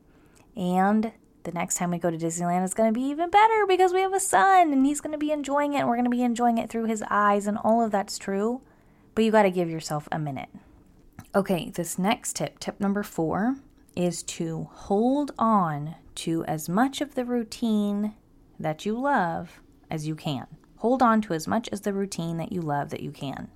and 0.57 1.13
the 1.45 1.53
next 1.53 1.77
time 1.77 1.91
we 1.91 1.99
go 1.99 2.11
to 2.11 2.19
Disneyland 2.19 2.65
is 2.65 2.75
going 2.75 2.93
to 2.93 2.99
be 2.99 3.07
even 3.07 3.31
better 3.31 3.67
because 3.67 3.93
we 3.93 4.01
have 4.01 4.15
a 4.15 4.21
son 4.21 4.73
and 4.73 4.85
he's 4.85 5.01
going 5.01 5.13
to 5.13 5.19
be 5.19 5.31
enjoying 5.31 5.75
it 5.75 5.81
and 5.81 5.89
we're 5.89 5.97
going 5.97 6.05
to 6.05 6.11
be 6.11 6.23
enjoying 6.23 6.59
it 6.59 6.71
through 6.71 6.87
his 6.87 7.03
eyes 7.11 7.47
and 7.47 7.59
all 7.59 7.83
of 7.83 7.91
that's 7.91 8.19
true. 8.19 8.61
But 9.15 9.25
you 9.25 9.31
got 9.31 9.43
to 9.43 9.51
give 9.51 9.71
yourself 9.71 10.09
a 10.11 10.19
minute. 10.19 10.49
Okay, 11.37 11.69
this 11.71 11.99
next 11.99 12.37
tip, 12.37 12.61
tip 12.61 12.79
number 12.79 13.03
four, 13.03 13.57
is 13.97 14.23
to 14.23 14.69
hold 14.73 15.33
on 15.37 15.97
to 16.15 16.45
as 16.45 16.69
much 16.69 17.01
of 17.01 17.17
the 17.17 17.25
routine 17.25 18.15
that 18.61 18.87
you 18.87 18.97
love 18.97 19.61
as 19.91 20.07
you 20.07 20.15
can. 20.15 20.47
Hold 20.77 21.03
on 21.03 21.21
to 21.23 21.35
as 21.35 21.49
much 21.49 21.69
as 21.73 21.81
the 21.81 21.93
routine 21.93 22.37
that 22.37 22.53
you 22.53 22.61
love 22.61 22.91
that 22.91 23.03
you 23.03 23.11
can. 23.11 23.49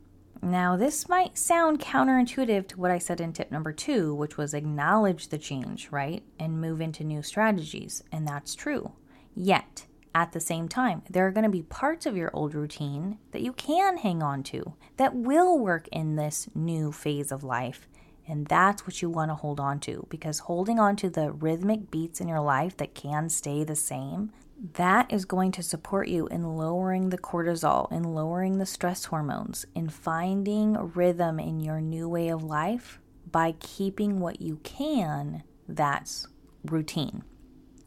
Now, 0.43 0.77
this 0.77 1.09
might 1.09 1.39
sound 1.39 1.79
counterintuitive 1.79 2.67
to 2.69 2.81
what 2.81 2.91
I 2.91 2.99
said 2.99 3.21
in 3.21 3.33
tip 3.33 3.53
number 3.53 3.73
two, 3.73 4.13
which 4.13 4.37
was 4.37 4.55
acknowledge 4.55 5.29
the 5.29 5.39
change, 5.39 5.89
right? 5.93 6.25
And 6.41 6.61
move 6.61 6.81
into 6.81 7.05
new 7.05 7.23
strategies. 7.23 8.03
And 8.11 8.27
that's 8.27 8.57
true. 8.57 8.91
Yet, 9.37 9.87
at 10.15 10.33
the 10.33 10.41
same 10.41 10.69
time, 10.69 11.03
there 11.09 11.27
are 11.27 11.31
going 11.31 11.45
to 11.45 11.51
be 11.51 11.63
parts 11.63 12.07
of 12.07 12.17
your 12.17 12.31
old 12.33 12.55
routine 12.55 13.19
that 13.33 13.43
you 13.43 13.53
can 13.53 13.99
hang 13.99 14.23
on 14.23 14.43
to 14.45 14.75
that 14.97 15.15
will 15.15 15.59
work 15.59 15.89
in 15.89 16.17
this 16.17 16.49
new 16.55 16.93
phase 16.93 17.31
of 17.31 17.45
life. 17.45 17.89
And 18.27 18.47
that's 18.47 18.87
what 18.87 19.01
you 19.01 19.09
want 19.09 19.31
to 19.31 19.35
hold 19.35 19.59
on 19.59 19.81
to 19.81 20.07
because 20.11 20.41
holding 20.41 20.79
on 20.79 20.97
to 20.97 21.09
the 21.09 21.33
rhythmic 21.33 21.91
beats 21.91 22.21
in 22.21 22.29
your 22.29 22.41
life 22.41 22.77
that 22.77 22.95
can 22.95 23.29
stay 23.31 23.65
the 23.65 23.77
same, 23.77 24.33
that 24.75 25.11
is 25.13 25.25
going 25.25 25.53
to 25.53 25.63
support 25.63 26.09
you 26.09 26.27
in 26.27 26.57
lowering 26.57 27.09
the 27.09 27.19
cortisol, 27.19 27.91
in 27.91 28.03
lowering 28.03 28.59
the 28.59 28.67
stress 28.67 29.07
hormones, 29.07 29.65
in 29.75 29.89
finding 29.89 30.75
rhythm 30.95 31.39
in 31.39 31.61
your 31.61 31.81
new 31.81 32.09
way 32.09 32.29
of 32.29 32.43
life 32.43 33.01
by 33.31 33.53
keeping 33.53 34.21
what 34.21 34.43
you 34.43 34.57
can 34.63 35.43
that's 35.69 36.27
routine. 36.65 37.23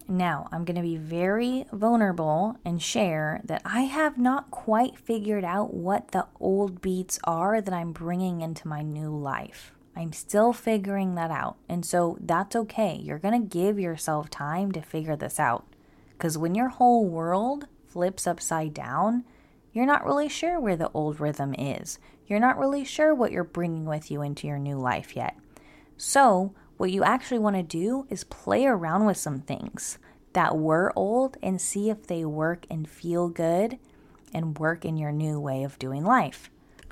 Now, 0.07 0.47
I'm 0.51 0.65
going 0.65 0.75
to 0.75 0.81
be 0.81 0.97
very 0.97 1.65
vulnerable 1.71 2.57
and 2.65 2.81
share 2.81 3.41
that 3.45 3.61
I 3.63 3.81
have 3.81 4.17
not 4.17 4.51
quite 4.51 4.97
figured 4.97 5.43
out 5.43 5.73
what 5.73 6.11
the 6.11 6.27
old 6.39 6.81
beats 6.81 7.19
are 7.23 7.61
that 7.61 7.73
I'm 7.73 7.91
bringing 7.91 8.41
into 8.41 8.67
my 8.67 8.81
new 8.81 9.15
life. 9.15 9.73
I'm 9.95 10.13
still 10.13 10.53
figuring 10.53 11.15
that 11.15 11.31
out. 11.31 11.57
And 11.67 11.85
so 11.85 12.17
that's 12.21 12.55
okay. 12.55 12.99
You're 13.01 13.19
going 13.19 13.41
to 13.41 13.47
give 13.47 13.79
yourself 13.79 14.29
time 14.29 14.71
to 14.73 14.81
figure 14.81 15.15
this 15.15 15.39
out. 15.39 15.65
Because 16.11 16.37
when 16.37 16.55
your 16.55 16.69
whole 16.69 17.05
world 17.05 17.67
flips 17.87 18.27
upside 18.27 18.73
down, 18.73 19.23
you're 19.73 19.85
not 19.85 20.05
really 20.05 20.29
sure 20.29 20.59
where 20.59 20.75
the 20.75 20.91
old 20.93 21.19
rhythm 21.19 21.53
is. 21.53 21.99
You're 22.27 22.39
not 22.39 22.57
really 22.57 22.83
sure 22.83 23.13
what 23.13 23.31
you're 23.31 23.43
bringing 23.43 23.85
with 23.85 24.11
you 24.11 24.21
into 24.21 24.47
your 24.47 24.59
new 24.59 24.77
life 24.77 25.15
yet. 25.15 25.37
So, 25.97 26.53
what 26.81 26.89
you 26.89 27.03
actually 27.03 27.37
want 27.37 27.55
to 27.55 27.61
do 27.61 28.07
is 28.09 28.23
play 28.23 28.65
around 28.65 29.05
with 29.05 29.15
some 29.15 29.39
things 29.39 29.99
that 30.33 30.57
were 30.57 30.91
old 30.95 31.37
and 31.43 31.61
see 31.61 31.91
if 31.91 32.07
they 32.07 32.25
work 32.25 32.65
and 32.71 32.89
feel 32.89 33.29
good 33.29 33.77
and 34.33 34.57
work 34.57 34.83
in 34.83 34.97
your 34.97 35.11
new 35.11 35.39
way 35.39 35.63
of 35.63 35.77
doing 35.77 36.03
life. 36.03 36.49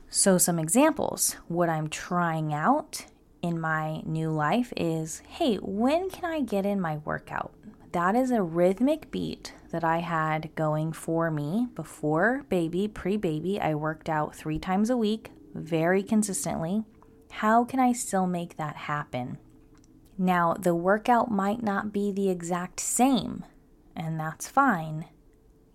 So, 0.08 0.38
some 0.38 0.60
examples 0.60 1.38
what 1.48 1.70
I'm 1.70 1.88
trying 1.88 2.54
out 2.54 3.08
in 3.42 3.60
my 3.60 4.02
new 4.06 4.30
life 4.30 4.72
is 4.78 5.24
hey, 5.28 5.56
when 5.56 6.12
can 6.12 6.24
I 6.24 6.42
get 6.42 6.68
in 6.68 6.80
my 6.80 6.98
workout? 6.98 7.52
that 7.92 8.16
is 8.16 8.30
a 8.30 8.44
rhythmic 8.44 9.10
beat 9.10 9.56
that 9.72 9.84
I 9.84 10.02
had 10.02 10.54
going 10.54 10.94
for 10.94 11.32
me 11.32 11.66
before 11.74 12.44
baby, 12.48 12.88
pre 12.88 13.18
baby. 13.18 13.60
I 13.60 13.74
worked 13.74 14.08
out 14.08 14.36
three 14.36 14.60
times 14.60 14.92
a 14.92 14.98
week, 14.98 15.32
very 15.56 16.04
consistently. 16.04 16.84
How 17.32 17.64
can 17.66 17.80
I 17.80 17.94
still 17.94 18.28
make 18.28 18.58
that 18.58 18.76
happen? 18.76 19.40
Now, 20.22 20.54
the 20.60 20.76
workout 20.76 21.32
might 21.32 21.64
not 21.64 21.94
be 21.94 22.12
the 22.12 22.30
exact 22.30 22.82
same, 22.82 23.46
and 23.96 24.20
that's 24.20 24.50
fine. 24.50 25.06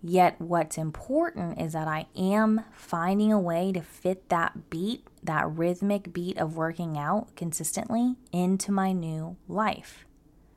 Yet, 0.03 0.39
what's 0.39 0.77
important 0.77 1.59
is 1.59 1.73
that 1.73 1.87
I 1.87 2.05
am 2.15 2.61
finding 2.71 3.33
a 3.33 3.39
way 3.39 3.71
to 3.71 3.81
fit 3.81 4.29
that 4.29 4.69
beat, 4.69 5.07
that 5.23 5.49
rhythmic 5.49 6.13
beat 6.13 6.37
of 6.37 6.55
working 6.55 6.95
out 6.95 7.35
consistently 7.35 8.17
into 8.31 8.71
my 8.71 8.91
new 8.91 9.35
life. 9.47 10.05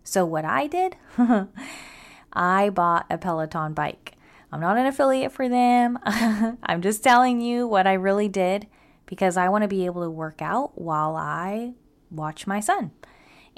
So, 0.04 0.26
what 0.26 0.45
I 0.45 0.66
did, 0.66 0.97
I 2.35 2.68
bought 2.68 3.07
a 3.09 3.16
Peloton 3.16 3.73
bike. 3.73 4.16
I'm 4.52 4.61
not 4.61 4.76
an 4.76 4.85
affiliate 4.85 5.33
for 5.33 5.49
them. 5.49 5.99
I'm 6.04 6.83
just 6.83 7.02
telling 7.02 7.40
you 7.40 7.66
what 7.66 7.87
I 7.87 7.95
really 7.95 8.28
did 8.28 8.66
because 9.07 9.38
I 9.38 9.49
want 9.49 9.62
to 9.62 9.68
be 9.68 9.87
able 9.87 10.02
to 10.02 10.11
work 10.11 10.42
out 10.42 10.73
while 10.78 11.16
I 11.16 11.73
watch 12.11 12.47
my 12.47 12.61
son. 12.61 12.90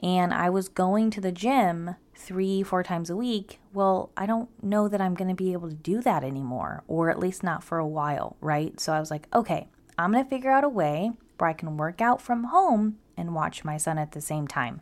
And 0.02 0.32
I 0.32 0.50
was 0.50 0.68
going 0.68 1.10
to 1.10 1.20
the 1.20 1.32
gym 1.32 1.96
three, 2.14 2.62
four 2.62 2.82
times 2.82 3.10
a 3.10 3.16
week. 3.16 3.60
Well, 3.72 4.10
I 4.16 4.26
don't 4.26 4.48
know 4.62 4.88
that 4.88 5.00
I'm 5.00 5.14
going 5.14 5.28
to 5.28 5.34
be 5.34 5.52
able 5.52 5.68
to 5.68 5.74
do 5.74 6.00
that 6.02 6.24
anymore, 6.24 6.84
or 6.88 7.10
at 7.10 7.18
least 7.18 7.42
not 7.42 7.64
for 7.64 7.78
a 7.78 7.86
while, 7.86 8.36
right? 8.40 8.78
So 8.80 8.92
I 8.92 9.00
was 9.00 9.10
like, 9.10 9.26
okay, 9.34 9.68
I'm 9.98 10.12
going 10.12 10.24
to 10.24 10.30
figure 10.30 10.50
out 10.50 10.64
a 10.64 10.68
way 10.68 11.12
where 11.38 11.50
I 11.50 11.54
can 11.54 11.76
work 11.76 12.00
out 12.00 12.20
from 12.20 12.44
home 12.44 12.98
and 13.16 13.34
watch 13.34 13.64
my 13.64 13.76
son 13.76 13.98
at 13.98 14.12
the 14.12 14.20
same 14.20 14.46
time. 14.46 14.80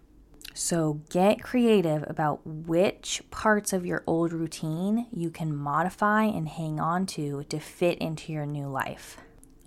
So 0.55 1.01
get 1.11 1.43
creative 1.43 2.05
about 2.09 2.45
which 2.45 3.23
parts 3.31 3.73
of 3.73 3.87
your 3.87 4.03
old 4.07 4.33
routine 4.33 5.07
you 5.13 5.31
can 5.31 5.55
modify 5.55 6.25
and 6.25 6.49
hang 6.49 6.81
on 6.81 7.07
to 7.07 7.45
to 7.45 7.61
fit 7.61 7.99
into 7.99 8.33
your 8.33 8.45
new 8.45 8.67
life. 8.67 9.19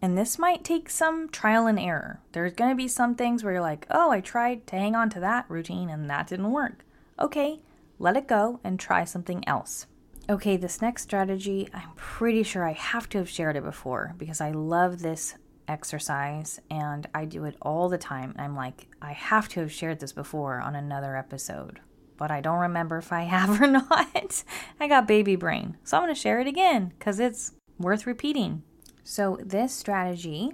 And 0.02 0.18
this 0.18 0.40
might 0.40 0.64
take 0.64 0.90
some 0.90 1.30
trial 1.30 1.68
and 1.68 1.80
error. 1.80 2.22
There's 2.32 2.54
going 2.54 2.72
to 2.72 2.76
be 2.76 2.88
some 2.88 3.14
things 3.16 3.44
where 3.44 3.54
you're 3.54 3.62
like, 3.62 3.86
oh, 3.92 4.10
I 4.10 4.20
tried 4.20 4.66
to 4.68 4.76
hang 4.76 4.96
on 4.96 5.10
to 5.12 5.20
that 5.20 5.46
routine 5.48 5.90
and 5.90 6.10
that 6.10 6.28
didn't 6.28 6.52
work. 6.52 6.84
Okay, 7.20 7.60
let 8.00 8.18
it 8.18 8.28
go 8.28 8.60
and 8.64 8.80
try 8.80 9.04
something 9.04 9.48
else. 9.48 9.86
Okay, 10.28 10.58
this 10.58 10.82
next 10.82 11.04
strategy, 11.04 11.68
I'm 11.74 11.92
pretty 11.96 12.42
sure 12.42 12.68
I 12.68 12.74
have 12.74 13.10
to 13.10 13.20
have 13.20 13.30
shared 13.30 13.56
it 13.58 13.64
before 13.64 14.16
because 14.18 14.42
I 14.42 14.52
love 14.52 15.02
this 15.02 15.36
exercise 15.68 16.60
and 16.70 17.08
I 17.14 17.26
do 17.26 17.46
it 17.46 17.56
all 17.62 17.90
the 17.90 17.98
time. 17.98 18.32
And 18.32 18.42
I'm 18.42 18.56
like, 18.56 18.88
I 19.02 19.14
have 19.14 19.50
to 19.50 19.60
have 19.60 19.72
shared 19.72 20.00
this 20.00 20.14
before 20.14 20.60
on 20.60 20.76
another 20.76 21.16
episode, 21.16 21.80
but 22.18 22.32
I 22.32 22.42
don't 22.42 22.60
remember 22.60 22.98
if 22.98 23.12
I 23.12 23.22
have 23.24 23.62
or 23.62 23.68
not. 23.68 24.44
I 24.80 24.88
got 24.88 25.08
baby 25.08 25.36
brain. 25.36 25.78
So 25.84 25.98
I'm 25.98 26.04
going 26.04 26.14
to 26.14 26.20
share 26.20 26.40
it 26.40 26.48
again 26.48 26.94
because 26.98 27.20
it's 27.20 27.54
worth 27.78 28.08
repeating. 28.08 28.64
So, 29.04 29.38
this 29.44 29.74
strategy 29.74 30.54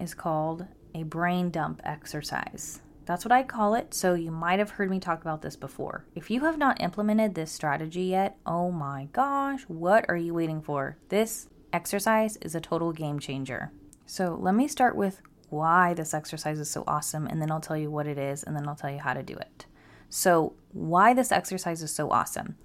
is 0.00 0.14
called 0.14 0.66
a 0.94 1.02
brain 1.02 1.50
dump 1.50 1.80
exercise. 1.84 2.80
That's 3.06 3.24
what 3.24 3.32
I 3.32 3.42
call 3.42 3.74
it. 3.74 3.92
So, 3.92 4.14
you 4.14 4.30
might 4.30 4.58
have 4.58 4.70
heard 4.70 4.90
me 4.90 4.98
talk 4.98 5.20
about 5.20 5.42
this 5.42 5.56
before. 5.56 6.04
If 6.14 6.30
you 6.30 6.40
have 6.44 6.58
not 6.58 6.80
implemented 6.80 7.34
this 7.34 7.52
strategy 7.52 8.04
yet, 8.04 8.36
oh 8.46 8.70
my 8.70 9.08
gosh, 9.12 9.62
what 9.68 10.06
are 10.08 10.16
you 10.16 10.32
waiting 10.32 10.62
for? 10.62 10.96
This 11.08 11.48
exercise 11.72 12.36
is 12.38 12.54
a 12.54 12.60
total 12.60 12.92
game 12.92 13.18
changer. 13.18 13.72
So 14.06 14.36
let 14.40 14.54
me 14.54 14.68
start 14.68 14.96
with 14.96 15.20
why 15.50 15.94
this 15.94 16.14
exercise 16.14 16.58
is 16.58 16.70
so 16.70 16.84
awesome, 16.86 17.26
and 17.26 17.40
then 17.40 17.50
I'll 17.50 17.60
tell 17.60 17.76
you 17.76 17.90
what 17.90 18.06
it 18.06 18.18
is, 18.18 18.42
and 18.42 18.56
then 18.56 18.68
I'll 18.68 18.74
tell 18.74 18.90
you 18.90 18.98
how 18.98 19.14
to 19.14 19.22
do 19.22 19.34
it. 19.34 19.66
So, 20.08 20.54
why 20.72 21.14
this 21.14 21.32
exercise 21.32 21.82
is 21.82 21.94
so 21.94 22.10
awesome. 22.10 22.56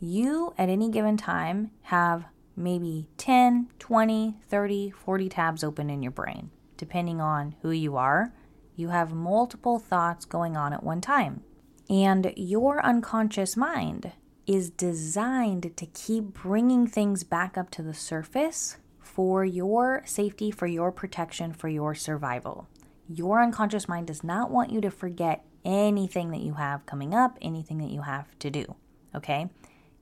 You, 0.00 0.54
at 0.58 0.68
any 0.68 0.90
given 0.90 1.16
time, 1.16 1.70
have 1.82 2.24
maybe 2.56 3.06
10, 3.16 3.68
20, 3.78 4.36
30, 4.48 4.90
40 4.90 5.28
tabs 5.28 5.64
open 5.64 5.90
in 5.90 6.02
your 6.02 6.12
brain, 6.12 6.50
depending 6.76 7.20
on 7.20 7.54
who 7.62 7.70
you 7.70 7.96
are. 7.96 8.32
You 8.76 8.88
have 8.88 9.12
multiple 9.12 9.78
thoughts 9.78 10.24
going 10.24 10.56
on 10.56 10.72
at 10.72 10.82
one 10.82 11.00
time. 11.00 11.42
And 11.90 12.32
your 12.36 12.84
unconscious 12.84 13.56
mind 13.56 14.12
is 14.46 14.70
designed 14.70 15.76
to 15.76 15.86
keep 15.86 16.24
bringing 16.32 16.86
things 16.86 17.24
back 17.24 17.56
up 17.56 17.70
to 17.70 17.82
the 17.82 17.94
surface 17.94 18.78
for 19.00 19.44
your 19.44 20.02
safety, 20.06 20.50
for 20.50 20.66
your 20.66 20.90
protection, 20.90 21.52
for 21.52 21.68
your 21.68 21.94
survival. 21.94 22.68
Your 23.08 23.42
unconscious 23.42 23.88
mind 23.88 24.06
does 24.06 24.24
not 24.24 24.50
want 24.50 24.70
you 24.70 24.80
to 24.80 24.90
forget 24.90 25.44
anything 25.64 26.30
that 26.30 26.40
you 26.40 26.54
have 26.54 26.86
coming 26.86 27.14
up, 27.14 27.36
anything 27.42 27.78
that 27.78 27.90
you 27.90 28.02
have 28.02 28.36
to 28.38 28.50
do, 28.50 28.74
okay? 29.14 29.50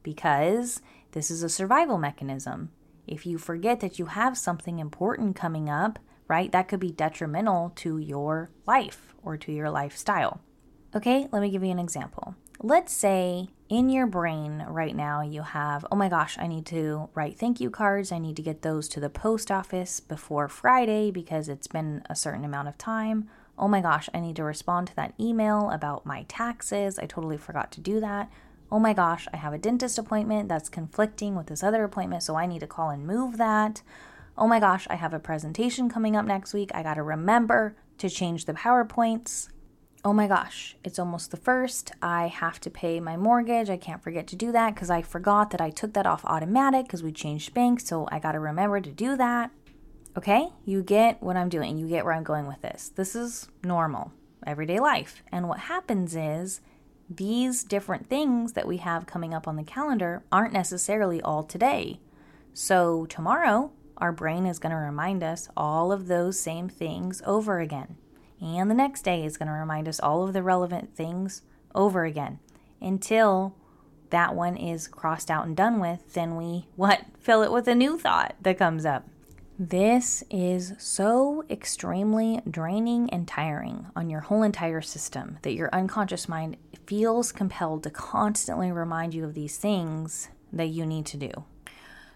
Because 0.03 0.81
this 1.13 1.31
is 1.31 1.43
a 1.43 1.49
survival 1.49 1.99
mechanism. 1.99 2.71
If 3.07 3.27
you 3.27 3.39
forget 3.39 3.81
that 3.81 3.99
you 3.99 4.07
have 4.07 4.39
something 4.39 4.79
important 4.79 5.37
coming 5.37 5.69
up, 5.69 5.99
right, 6.29 6.53
that 6.53 6.69
could 6.69 6.81
be 6.81 6.93
detrimental 6.93 7.73
to 7.77 7.99
your 7.99 8.51
life 8.67 9.15
or 9.23 9.37
to 9.37 9.53
your 9.53 9.71
lifestyle. 9.71 10.41
Okay, 10.95 11.29
let 11.33 11.43
me 11.43 11.51
give 11.51 11.65
you 11.65 11.71
an 11.71 11.79
example. 11.79 12.35
Let's 12.63 12.93
say 12.93 13.49
in 13.69 13.89
your 13.89 14.07
brain 14.07 14.65
right 14.69 14.95
now 14.95 15.23
you 15.23 15.43
have, 15.43 15.87
oh 15.91 15.97
my 15.97 16.09
gosh, 16.09 16.37
I 16.39 16.47
need 16.47 16.67
to 16.67 17.09
write 17.15 17.39
thank 17.39 17.61
you 17.61 17.71
cards. 17.71 18.13
I 18.13 18.19
need 18.19 18.37
to 18.37 18.43
get 18.43 18.63
those 18.63 18.89
to 18.91 19.01
the 19.01 19.09
post 19.09 19.51
office 19.51 19.99
before 19.99 20.49
Friday 20.49 21.11
because 21.11 21.49
it's 21.49 21.67
been 21.67 22.03
a 22.11 22.17
certain 22.17 22.45
amount 22.45 22.69
of 22.69 22.77
time. 22.77 23.29
Oh 23.59 23.69
my 23.69 23.81
gosh, 23.81 24.09
I 24.13 24.21
need 24.21 24.37
to 24.37 24.45
respond 24.45 24.89
to 24.89 24.97
that 24.97 25.15
email 25.19 25.71
about 25.71 26.07
my 26.07 26.25
taxes. 26.29 26.99
I 26.99 27.07
totally 27.07 27.37
forgot 27.37 27.71
to 27.73 27.81
do 27.81 28.01
that. 28.01 28.31
Oh 28.73 28.79
my 28.79 28.93
gosh, 28.93 29.27
I 29.33 29.37
have 29.37 29.53
a 29.53 29.59
dentist 29.59 29.99
appointment 29.99 30.49
that's 30.49 30.69
conflicting 30.69 31.35
with 31.35 31.47
this 31.47 31.63
other 31.63 31.85
appointment, 31.85 32.23
so 32.23 32.37
I 32.37 32.47
need 32.47 32.61
to 32.61 32.67
call 32.67 32.91
and 32.91 33.07
move 33.07 33.37
that. 33.39 33.83
Oh 34.39 34.47
my 34.47 34.61
gosh, 34.61 34.87
I 34.89 34.95
have 34.95 35.13
a 35.13 35.19
presentation 35.19 35.89
coming 35.89 36.17
up 36.17 36.25
next 36.25 36.55
week. 36.55 36.71
I 36.75 36.83
got 36.83 36.95
to 36.95 37.03
remember 37.03 37.77
to 37.99 38.09
change 38.09 38.45
the 38.45 38.55
PowerPoints 38.55 39.49
oh 40.05 40.13
my 40.13 40.27
gosh, 40.27 40.77
it's 40.85 40.99
almost 40.99 41.31
the 41.31 41.37
first. 41.37 41.93
I 42.01 42.29
have 42.29 42.61
to 42.61 42.71
pay 42.71 43.01
my 43.01 43.17
mortgage. 43.17 43.69
I 43.69 43.77
can't 43.77 44.03
forget 44.03 44.27
to 44.29 44.37
do 44.37 44.53
that 44.53 44.75
because 44.75 44.91
I 44.91 45.03
forgot 45.03 45.51
that 45.51 45.61
I 45.61 45.71
took 45.71 45.93
that 45.95 46.07
off 46.07 46.25
automatic 46.25 46.87
because 46.87 47.03
we 47.03 47.13
changed 47.13 47.55
banks. 47.55 47.87
So 47.87 48.09
I 48.11 48.19
got 48.19 48.33
to 48.33 48.41
remember 48.41 48.81
to 48.81 48.91
do 48.91 49.17
that. 49.17 49.51
Okay, 50.17 50.49
you 50.65 50.83
get 50.83 51.23
what 51.23 51.37
I'm 51.37 51.49
doing. 51.49 51.79
You 51.79 51.87
get 51.87 52.05
where 52.05 52.15
I'm 52.15 52.25
going 52.25 52.47
with 52.47 52.63
this. 52.63 52.91
This 52.95 53.15
is 53.15 53.49
normal, 53.63 54.13
everyday 54.47 54.81
life. 54.81 55.23
And 55.31 55.49
what 55.49 55.61
happens 55.61 56.17
is 56.17 56.61
these 57.11 57.65
different 57.65 58.09
things 58.09 58.53
that 58.53 58.69
we 58.69 58.77
have 58.77 59.05
coming 59.05 59.35
up 59.35 59.49
on 59.49 59.57
the 59.57 59.65
calendar 59.65 60.23
aren't 60.31 60.53
necessarily 60.53 61.21
all 61.21 61.43
today. 61.43 61.99
So 62.55 63.05
tomorrow, 63.07 63.73
our 63.97 64.13
brain 64.13 64.47
is 64.47 64.61
going 64.61 64.71
to 64.71 64.79
remind 64.79 65.25
us 65.25 65.49
all 65.57 65.91
of 65.91 66.07
those 66.07 66.39
same 66.39 66.69
things 66.69 67.21
over 67.27 67.59
again. 67.59 67.97
And 68.41 68.71
the 68.71 68.75
next 68.75 69.03
day 69.03 69.25
is 69.25 69.37
going 69.37 69.49
to 69.49 69.53
remind 69.53 69.89
us 69.89 70.01
all 70.01 70.23
of 70.23 70.33
the 70.33 70.43
relevant 70.43 70.95
things 70.95 71.43
over 71.75 72.05
again 72.05 72.39
until 72.81 73.55
that 74.11 74.35
one 74.35 74.57
is 74.57 74.89
crossed 74.89 75.31
out 75.31 75.47
and 75.47 75.57
done 75.57 75.81
with. 75.81 76.15
Then 76.15 76.37
we, 76.37 76.67
what, 76.77 77.03
fill 77.19 77.43
it 77.43 77.53
with 77.53 77.67
a 77.67 77.75
new 77.75 77.99
thought 77.99 78.37
that 78.41 78.59
comes 78.59 78.87
up. 78.87 79.07
This 79.63 80.25
is 80.31 80.73
so 80.79 81.45
extremely 81.51 82.41
draining 82.51 83.11
and 83.11 83.29
tiring 83.29 83.89
on 83.95 84.09
your 84.09 84.21
whole 84.21 84.43
entire 84.43 84.81
system 84.81 85.37
that 85.43 85.53
your 85.53 85.69
unconscious 85.71 86.31
mind 86.31 86.57
feels 86.87 87.31
compelled 87.31 87.83
to 87.83 87.91
constantly 87.91 88.73
remind 88.73 89.13
you 89.13 89.23
of 89.23 89.35
these 89.35 89.59
things 89.59 90.31
that 90.51 90.69
you 90.69 90.87
need 90.87 91.05
to 91.05 91.19
do. 91.19 91.31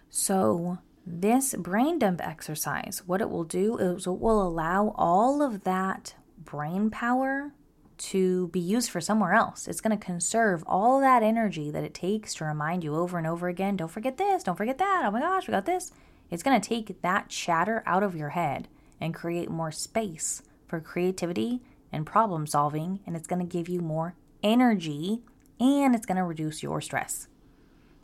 So, 0.09 0.79
this 1.05 1.53
brain 1.53 1.99
dump 1.99 2.19
exercise, 2.25 3.03
what 3.05 3.21
it 3.21 3.29
will 3.29 3.43
do 3.43 3.77
is 3.77 4.07
it 4.07 4.19
will 4.19 4.41
allow 4.41 4.95
all 4.95 5.43
of 5.43 5.65
that 5.65 6.15
brain 6.43 6.89
power 6.89 7.53
to 7.97 8.47
be 8.47 8.59
used 8.59 8.89
for 8.89 8.99
somewhere 8.99 9.33
else. 9.33 9.67
It's 9.67 9.81
going 9.81 9.95
to 9.95 10.03
conserve 10.03 10.63
all 10.65 10.99
that 10.99 11.21
energy 11.21 11.69
that 11.69 11.83
it 11.83 11.93
takes 11.93 12.33
to 12.33 12.45
remind 12.45 12.83
you 12.83 12.95
over 12.95 13.19
and 13.19 13.27
over 13.27 13.47
again 13.49 13.77
don't 13.77 13.91
forget 13.91 14.17
this, 14.17 14.41
don't 14.41 14.57
forget 14.57 14.79
that. 14.79 15.03
Oh 15.05 15.11
my 15.11 15.19
gosh, 15.19 15.47
we 15.47 15.51
got 15.51 15.67
this. 15.67 15.91
It's 16.29 16.43
going 16.43 16.59
to 16.59 16.69
take 16.69 17.01
that 17.01 17.29
chatter 17.29 17.83
out 17.85 18.03
of 18.03 18.15
your 18.15 18.29
head 18.29 18.67
and 18.99 19.13
create 19.13 19.49
more 19.49 19.71
space 19.71 20.41
for 20.67 20.79
creativity 20.79 21.61
and 21.91 22.05
problem 22.05 22.47
solving, 22.47 22.99
and 23.05 23.15
it's 23.15 23.27
going 23.27 23.45
to 23.45 23.45
give 23.45 23.69
you 23.69 23.81
more 23.81 24.15
energy 24.43 25.21
and 25.59 25.95
it's 25.95 26.05
going 26.05 26.17
to 26.17 26.23
reduce 26.23 26.61
your 26.61 26.81
stress. 26.81 27.27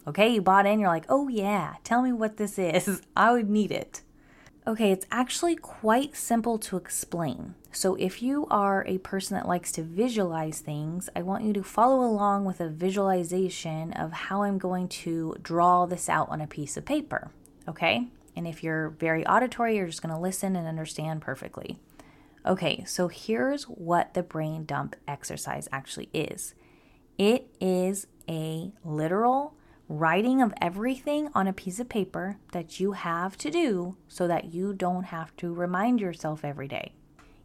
Okay, 0.07 0.29
you 0.29 0.41
bought 0.41 0.65
in, 0.65 0.79
you're 0.79 0.89
like, 0.89 1.05
oh 1.09 1.27
yeah, 1.27 1.75
tell 1.83 2.01
me 2.01 2.11
what 2.11 2.37
this 2.37 2.57
is. 2.57 3.01
I 3.15 3.31
would 3.33 3.49
need 3.49 3.71
it. 3.71 4.01
Okay, 4.65 4.91
it's 4.91 5.07
actually 5.11 5.55
quite 5.55 6.15
simple 6.15 6.59
to 6.59 6.77
explain. 6.77 7.55
So, 7.71 7.95
if 7.95 8.21
you 8.21 8.45
are 8.51 8.85
a 8.87 8.99
person 8.99 9.35
that 9.35 9.47
likes 9.47 9.71
to 9.73 9.81
visualize 9.81 10.59
things, 10.59 11.09
I 11.15 11.23
want 11.23 11.43
you 11.43 11.53
to 11.53 11.63
follow 11.63 12.05
along 12.05 12.45
with 12.45 12.59
a 12.59 12.69
visualization 12.69 13.91
of 13.93 14.11
how 14.11 14.43
I'm 14.43 14.59
going 14.59 14.87
to 14.89 15.35
draw 15.41 15.87
this 15.87 16.09
out 16.09 16.29
on 16.29 16.41
a 16.41 16.47
piece 16.47 16.77
of 16.77 16.85
paper. 16.85 17.31
Okay, 17.71 18.09
and 18.35 18.45
if 18.45 18.63
you're 18.63 18.89
very 18.89 19.25
auditory, 19.25 19.77
you're 19.77 19.87
just 19.87 20.01
going 20.01 20.13
to 20.13 20.19
listen 20.19 20.57
and 20.57 20.67
understand 20.67 21.21
perfectly. 21.21 21.79
Okay, 22.45 22.83
so 22.85 23.07
here's 23.07 23.63
what 23.63 24.13
the 24.13 24.23
brain 24.23 24.65
dump 24.65 24.97
exercise 25.07 25.69
actually 25.71 26.09
is 26.13 26.53
it 27.17 27.47
is 27.61 28.07
a 28.27 28.73
literal 28.83 29.55
writing 29.87 30.41
of 30.41 30.53
everything 30.61 31.29
on 31.33 31.47
a 31.47 31.53
piece 31.53 31.79
of 31.79 31.87
paper 31.87 32.37
that 32.51 32.81
you 32.81 32.91
have 32.91 33.37
to 33.37 33.49
do 33.49 33.95
so 34.09 34.27
that 34.27 34.53
you 34.53 34.73
don't 34.73 35.05
have 35.05 35.33
to 35.37 35.53
remind 35.53 36.01
yourself 36.01 36.43
every 36.43 36.67
day. 36.67 36.93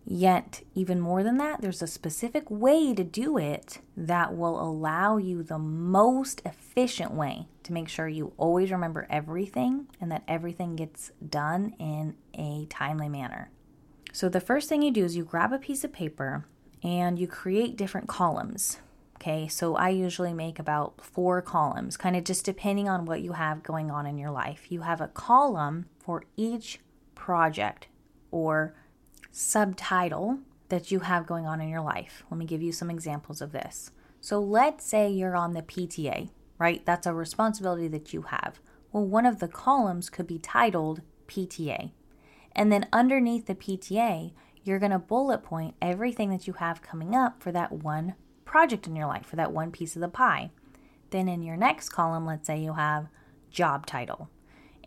Yet, 0.08 0.62
even 0.72 1.00
more 1.00 1.24
than 1.24 1.36
that, 1.38 1.60
there's 1.60 1.82
a 1.82 1.88
specific 1.88 2.48
way 2.48 2.94
to 2.94 3.02
do 3.02 3.36
it 3.36 3.80
that 3.96 4.36
will 4.36 4.60
allow 4.60 5.16
you 5.16 5.42
the 5.42 5.58
most 5.58 6.40
efficient 6.44 7.12
way 7.12 7.48
to 7.64 7.72
make 7.72 7.88
sure 7.88 8.06
you 8.06 8.32
always 8.36 8.70
remember 8.70 9.08
everything 9.10 9.88
and 10.00 10.12
that 10.12 10.22
everything 10.28 10.76
gets 10.76 11.10
done 11.28 11.74
in 11.80 12.14
a 12.34 12.66
timely 12.70 13.08
manner. 13.08 13.50
So, 14.12 14.28
the 14.28 14.40
first 14.40 14.68
thing 14.68 14.80
you 14.80 14.92
do 14.92 15.04
is 15.04 15.16
you 15.16 15.24
grab 15.24 15.52
a 15.52 15.58
piece 15.58 15.82
of 15.82 15.92
paper 15.92 16.46
and 16.84 17.18
you 17.18 17.26
create 17.26 17.76
different 17.76 18.06
columns. 18.06 18.78
Okay, 19.16 19.48
so 19.48 19.74
I 19.74 19.88
usually 19.88 20.32
make 20.32 20.60
about 20.60 21.00
four 21.00 21.42
columns, 21.42 21.96
kind 21.96 22.14
of 22.14 22.22
just 22.22 22.44
depending 22.44 22.88
on 22.88 23.06
what 23.06 23.22
you 23.22 23.32
have 23.32 23.64
going 23.64 23.90
on 23.90 24.06
in 24.06 24.18
your 24.18 24.30
life. 24.30 24.70
You 24.70 24.82
have 24.82 25.00
a 25.00 25.08
column 25.08 25.86
for 25.98 26.22
each 26.36 26.78
project 27.16 27.88
or 28.30 28.74
subtitle 29.38 30.38
that 30.70 30.90
you 30.90 31.00
have 31.00 31.26
going 31.26 31.46
on 31.46 31.60
in 31.60 31.68
your 31.68 31.82
life. 31.82 32.24
Let 32.30 32.38
me 32.38 32.46
give 32.46 32.62
you 32.62 32.72
some 32.72 32.88
examples 32.88 33.42
of 33.42 33.52
this. 33.52 33.90
So, 34.18 34.40
let's 34.40 34.86
say 34.86 35.10
you're 35.10 35.36
on 35.36 35.52
the 35.52 35.60
PTA, 35.60 36.30
right? 36.58 36.84
That's 36.86 37.06
a 37.06 37.12
responsibility 37.12 37.86
that 37.88 38.14
you 38.14 38.22
have. 38.22 38.60
Well, 38.92 39.04
one 39.04 39.26
of 39.26 39.38
the 39.38 39.46
columns 39.46 40.08
could 40.08 40.26
be 40.26 40.38
titled 40.38 41.02
PTA. 41.28 41.92
And 42.52 42.72
then 42.72 42.88
underneath 42.94 43.44
the 43.44 43.54
PTA, 43.54 44.32
you're 44.64 44.78
going 44.78 44.92
to 44.92 44.98
bullet 44.98 45.42
point 45.42 45.74
everything 45.82 46.30
that 46.30 46.46
you 46.46 46.54
have 46.54 46.80
coming 46.80 47.14
up 47.14 47.42
for 47.42 47.52
that 47.52 47.72
one 47.72 48.14
project 48.46 48.86
in 48.86 48.96
your 48.96 49.06
life, 49.06 49.26
for 49.26 49.36
that 49.36 49.52
one 49.52 49.70
piece 49.70 49.96
of 49.96 50.00
the 50.00 50.08
pie. 50.08 50.50
Then 51.10 51.28
in 51.28 51.42
your 51.42 51.58
next 51.58 51.90
column, 51.90 52.24
let's 52.24 52.46
say 52.46 52.58
you 52.58 52.72
have 52.72 53.08
job 53.50 53.84
title. 53.84 54.30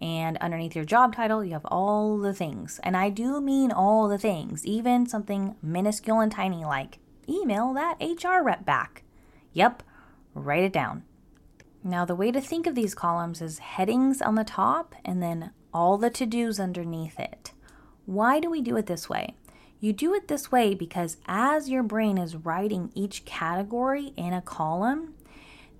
And 0.01 0.37
underneath 0.37 0.75
your 0.75 0.85
job 0.85 1.15
title, 1.15 1.43
you 1.43 1.53
have 1.53 1.65
all 1.65 2.17
the 2.17 2.33
things. 2.33 2.79
And 2.83 2.95
I 2.95 3.09
do 3.09 3.41
mean 3.41 3.71
all 3.71 4.07
the 4.07 4.17
things, 4.17 4.65
even 4.65 5.07
something 5.07 5.55
minuscule 5.61 6.21
and 6.21 6.31
tiny 6.31 6.63
like 6.63 6.99
email 7.27 7.73
that 7.73 7.97
HR 7.99 8.41
rep 8.43 8.65
back. 8.65 9.03
Yep, 9.53 9.83
write 10.33 10.63
it 10.63 10.73
down. 10.73 11.03
Now, 11.83 12.05
the 12.05 12.15
way 12.15 12.31
to 12.31 12.41
think 12.41 12.67
of 12.67 12.75
these 12.75 12.95
columns 12.95 13.41
is 13.41 13.59
headings 13.59 14.21
on 14.21 14.35
the 14.35 14.43
top 14.43 14.95
and 15.05 15.21
then 15.21 15.51
all 15.73 15.97
the 15.97 16.09
to 16.09 16.25
dos 16.25 16.59
underneath 16.59 17.19
it. 17.19 17.53
Why 18.05 18.39
do 18.39 18.49
we 18.49 18.61
do 18.61 18.75
it 18.75 18.87
this 18.87 19.07
way? 19.07 19.35
You 19.79 19.93
do 19.93 20.13
it 20.13 20.27
this 20.27 20.51
way 20.51 20.73
because 20.73 21.17
as 21.25 21.69
your 21.69 21.83
brain 21.83 22.17
is 22.17 22.35
writing 22.35 22.91
each 22.95 23.23
category 23.23 24.13
in 24.17 24.33
a 24.33 24.41
column, 24.41 25.13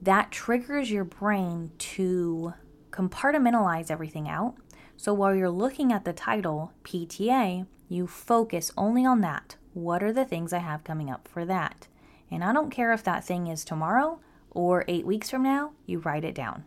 that 0.01 0.32
triggers 0.32 0.89
your 0.89 1.03
brain 1.03 1.71
to 1.77 2.53
compartmentalize 2.91 3.91
everything 3.91 4.28
out. 4.28 4.56
So 4.97 5.13
while 5.13 5.34
you're 5.34 5.49
looking 5.49 5.93
at 5.93 6.06
the 6.06 6.13
title, 6.13 6.73
PTA, 6.84 7.65
you 7.88 8.08
focus 8.08 8.71
only 8.78 9.06
on 9.06 9.21
that. 9.21 9.56
What 9.73 10.04
are 10.04 10.13
the 10.13 10.25
things 10.25 10.52
I 10.52 10.60
have 10.60 10.84
coming 10.84 11.10
up 11.10 11.28
for 11.28 11.45
that? 11.45 11.88
And 12.30 12.43
I 12.43 12.54
don't 12.54 12.69
care 12.69 12.93
if 12.93 13.04
that 13.04 13.23
thing 13.23 13.47
is 13.47 13.63
tomorrow 13.63 14.19
or 14.52 14.86
eight 14.88 15.06
weeks 15.06 15.30
from 15.30 15.43
now, 15.43 15.71
you 15.86 15.99
write 15.99 16.25
it 16.25 16.36
down. 16.36 16.65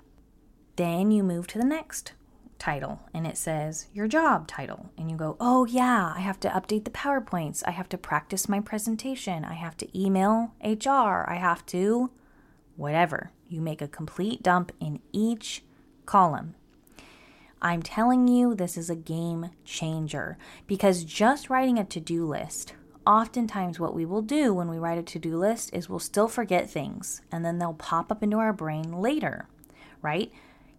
Then 0.77 1.11
you 1.11 1.23
move 1.23 1.47
to 1.49 1.59
the 1.59 1.65
next 1.65 2.13
title 2.59 3.01
and 3.13 3.27
it 3.27 3.37
says 3.37 3.89
your 3.93 4.07
job 4.07 4.47
title. 4.47 4.91
And 4.97 5.11
you 5.11 5.17
go, 5.17 5.37
oh, 5.41 5.67
yeah, 5.67 6.13
I 6.17 6.21
have 6.21 6.41
to 6.41 6.49
update 6.49 6.85
the 6.85 6.91
PowerPoints. 6.91 7.63
I 7.67 7.73
have 7.73 7.89
to 7.91 7.99
practice 7.99 8.49
my 8.49 8.61
presentation. 8.61 9.45
I 9.45 9.55
have 9.55 9.77
to 9.79 9.99
email 9.99 10.55
HR. 10.65 11.29
I 11.29 11.39
have 11.41 11.67
to 11.67 12.11
whatever. 12.77 13.31
You 13.49 13.61
make 13.61 13.83
a 13.83 13.89
complete 13.89 14.43
dump 14.43 14.73
in 14.81 15.01
each 15.13 15.63
column. 16.07 16.55
I'm 17.61 17.83
telling 17.83 18.27
you, 18.27 18.55
this 18.55 18.77
is 18.77 18.91
a 18.91 18.97
game 18.97 19.51
changer 19.65 20.37
because 20.67 21.05
just 21.05 21.49
writing 21.49 21.79
a 21.79 21.85
to 21.85 22.01
do 22.01 22.27
list, 22.27 22.75
oftentimes 23.07 23.79
what 23.79 23.95
we 23.95 24.05
will 24.05 24.23
do 24.23 24.53
when 24.53 24.69
we 24.69 24.79
write 24.79 24.99
a 24.99 25.03
to 25.03 25.19
do 25.19 25.37
list 25.37 25.73
is 25.73 25.89
we'll 25.89 25.99
still 25.99 26.29
forget 26.29 26.69
things 26.69 27.23
and 27.31 27.45
then 27.45 27.59
they'll 27.59 27.75
pop 27.75 28.11
up 28.11 28.23
into 28.23 28.39
our 28.39 28.53
brain 28.53 28.93
later, 28.93 29.47
right? 30.03 30.33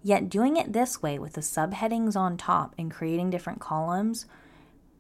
Yet 0.03 0.29
doing 0.29 0.57
it 0.57 0.73
this 0.73 1.01
way 1.01 1.17
with 1.17 1.33
the 1.33 1.41
subheadings 1.41 2.17
on 2.17 2.36
top 2.36 2.75
and 2.77 2.91
creating 2.91 3.29
different 3.29 3.62
columns, 3.62 4.25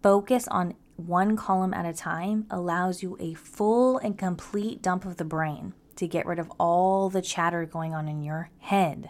focus 0.01 0.47
on 0.47 0.75
one 0.95 1.35
column 1.35 1.73
at 1.73 1.85
a 1.85 1.93
time 1.93 2.45
allows 2.49 3.03
you 3.03 3.17
a 3.19 3.33
full 3.33 3.97
and 3.97 4.17
complete 4.17 4.81
dump 4.81 5.05
of 5.05 5.17
the 5.17 5.25
brain 5.25 5.73
to 5.95 6.07
get 6.07 6.25
rid 6.25 6.39
of 6.39 6.51
all 6.59 7.09
the 7.09 7.21
chatter 7.21 7.65
going 7.65 7.93
on 7.93 8.07
in 8.07 8.23
your 8.23 8.49
head. 8.59 9.09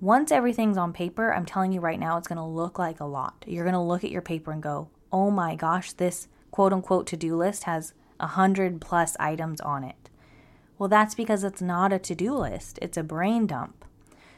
Once 0.00 0.30
everything's 0.30 0.76
on 0.76 0.92
paper, 0.92 1.32
I'm 1.32 1.46
telling 1.46 1.72
you 1.72 1.80
right 1.80 1.98
now, 1.98 2.18
it's 2.18 2.28
going 2.28 2.36
to 2.36 2.44
look 2.44 2.78
like 2.78 3.00
a 3.00 3.06
lot. 3.06 3.44
You're 3.46 3.64
going 3.64 3.72
to 3.72 3.80
look 3.80 4.04
at 4.04 4.10
your 4.10 4.22
paper 4.22 4.52
and 4.52 4.62
go, 4.62 4.88
oh 5.10 5.30
my 5.30 5.54
gosh, 5.54 5.92
this 5.92 6.28
quote 6.50 6.72
unquote 6.72 7.06
to 7.08 7.16
do 7.16 7.34
list 7.34 7.64
has 7.64 7.94
a 8.20 8.26
hundred 8.26 8.80
plus 8.80 9.16
items 9.18 9.60
on 9.60 9.84
it. 9.84 10.10
Well, 10.78 10.88
that's 10.90 11.14
because 11.14 11.44
it's 11.44 11.62
not 11.62 11.92
a 11.92 11.98
to 11.98 12.14
do 12.14 12.34
list, 12.34 12.78
it's 12.82 12.98
a 12.98 13.02
brain 13.02 13.46
dump. 13.46 13.84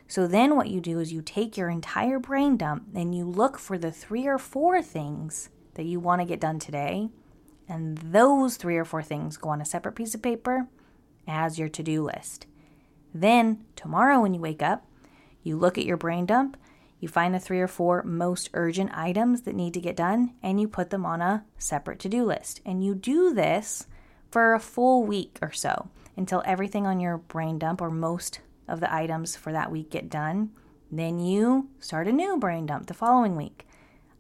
So 0.07 0.27
then 0.27 0.57
what 0.57 0.69
you 0.69 0.81
do 0.81 1.01
is 1.01 1.13
you 1.13 1.21
take 1.21 1.57
your 1.57 1.69
entire 1.69 2.19
brain 2.19 2.57
dump 2.57 2.85
and 2.95 3.15
you 3.15 3.25
look 3.25 3.59
for 3.59 3.77
the 3.77 3.91
three 3.93 4.27
or 4.27 4.39
four 4.39 4.81
things 4.81 5.51
that 5.75 5.85
you 5.85 6.01
want 6.01 6.21
to 6.23 6.27
get 6.27 6.41
done 6.41 6.59
today. 6.59 7.11
And 7.69 7.99
those 7.99 8.57
three 8.57 8.77
or 8.77 8.85
four 8.85 9.03
things 9.03 9.37
go 9.37 9.51
on 9.51 9.61
a 9.61 9.67
separate 9.67 9.97
piece 9.97 10.15
of 10.15 10.23
paper 10.23 10.69
as 11.27 11.59
your 11.59 11.69
to 11.69 11.83
do 11.83 12.03
list. 12.03 12.47
Then 13.13 13.65
tomorrow 13.77 14.23
when 14.23 14.33
you 14.33 14.41
wake 14.41 14.63
up, 14.63 14.87
you 15.49 15.57
look 15.57 15.77
at 15.79 15.85
your 15.85 15.97
brain 15.97 16.27
dump, 16.27 16.57
you 17.01 17.09
find 17.09 17.35
the 17.35 17.41
three 17.41 17.61
or 17.61 17.69
four 17.69 18.03
most 18.03 18.51
urgent 18.55 18.91
items 18.93 19.43
that 19.43 19.55
need 19.55 19.75
to 19.75 19.81
get 19.81 19.97
done, 19.97 20.35
and 20.43 20.61
you 20.61 20.69
put 20.69 20.91
them 20.91 21.07
on 21.07 21.23
a 21.23 21.45
separate 21.57 21.99
to 22.01 22.09
do 22.09 22.25
list. 22.25 22.61
And 22.65 22.85
you 22.85 22.95
do 22.95 23.33
this 23.33 23.87
for 24.31 24.55
a 24.55 24.61
full 24.61 25.05
week 25.05 25.39
or 25.41 25.53
so 25.53 25.89
until 26.17 26.43
everything 26.45 26.87
on 26.87 27.01
your 27.01 27.19
brain 27.19 27.59
dump 27.59 27.81
or 27.81 27.91
most 27.91 28.41
of 28.67 28.81
the 28.81 28.93
items 28.93 29.37
for 29.37 29.53
that 29.53 29.73
week 29.73 29.91
get 29.91 30.11
done. 30.11 30.51
Then 30.91 31.19
you 31.19 31.69
start 31.79 32.09
a 32.09 32.13
new 32.13 32.39
brain 32.39 32.67
dump 32.67 32.87
the 32.87 32.95
following 32.95 33.37
week. 33.37 33.67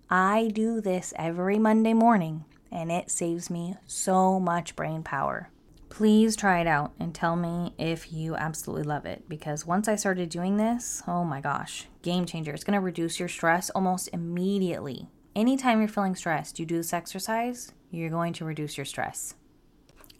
I 0.08 0.50
do 0.52 0.80
this 0.80 1.12
every 1.16 1.58
Monday 1.58 1.92
morning 1.92 2.44
and 2.70 2.92
it 2.92 3.10
saves 3.10 3.50
me 3.50 3.74
so 3.86 4.38
much 4.38 4.76
brain 4.76 5.02
power. 5.02 5.50
Please 5.98 6.36
try 6.36 6.60
it 6.60 6.68
out 6.68 6.92
and 7.00 7.12
tell 7.12 7.34
me 7.34 7.74
if 7.76 8.12
you 8.12 8.36
absolutely 8.36 8.84
love 8.84 9.04
it 9.04 9.28
because 9.28 9.66
once 9.66 9.88
I 9.88 9.96
started 9.96 10.28
doing 10.28 10.56
this, 10.56 11.02
oh 11.08 11.24
my 11.24 11.40
gosh, 11.40 11.88
game 12.02 12.24
changer. 12.24 12.52
It's 12.52 12.62
to 12.62 12.78
reduce 12.78 13.18
your 13.18 13.28
stress 13.28 13.68
almost 13.70 14.08
immediately. 14.12 15.08
Anytime 15.34 15.80
you're 15.80 15.88
feeling 15.88 16.14
stressed, 16.14 16.60
you 16.60 16.66
do 16.66 16.76
this 16.76 16.92
exercise, 16.92 17.72
you're 17.90 18.10
going 18.10 18.32
to 18.34 18.44
reduce 18.44 18.78
your 18.78 18.84
stress. 18.84 19.34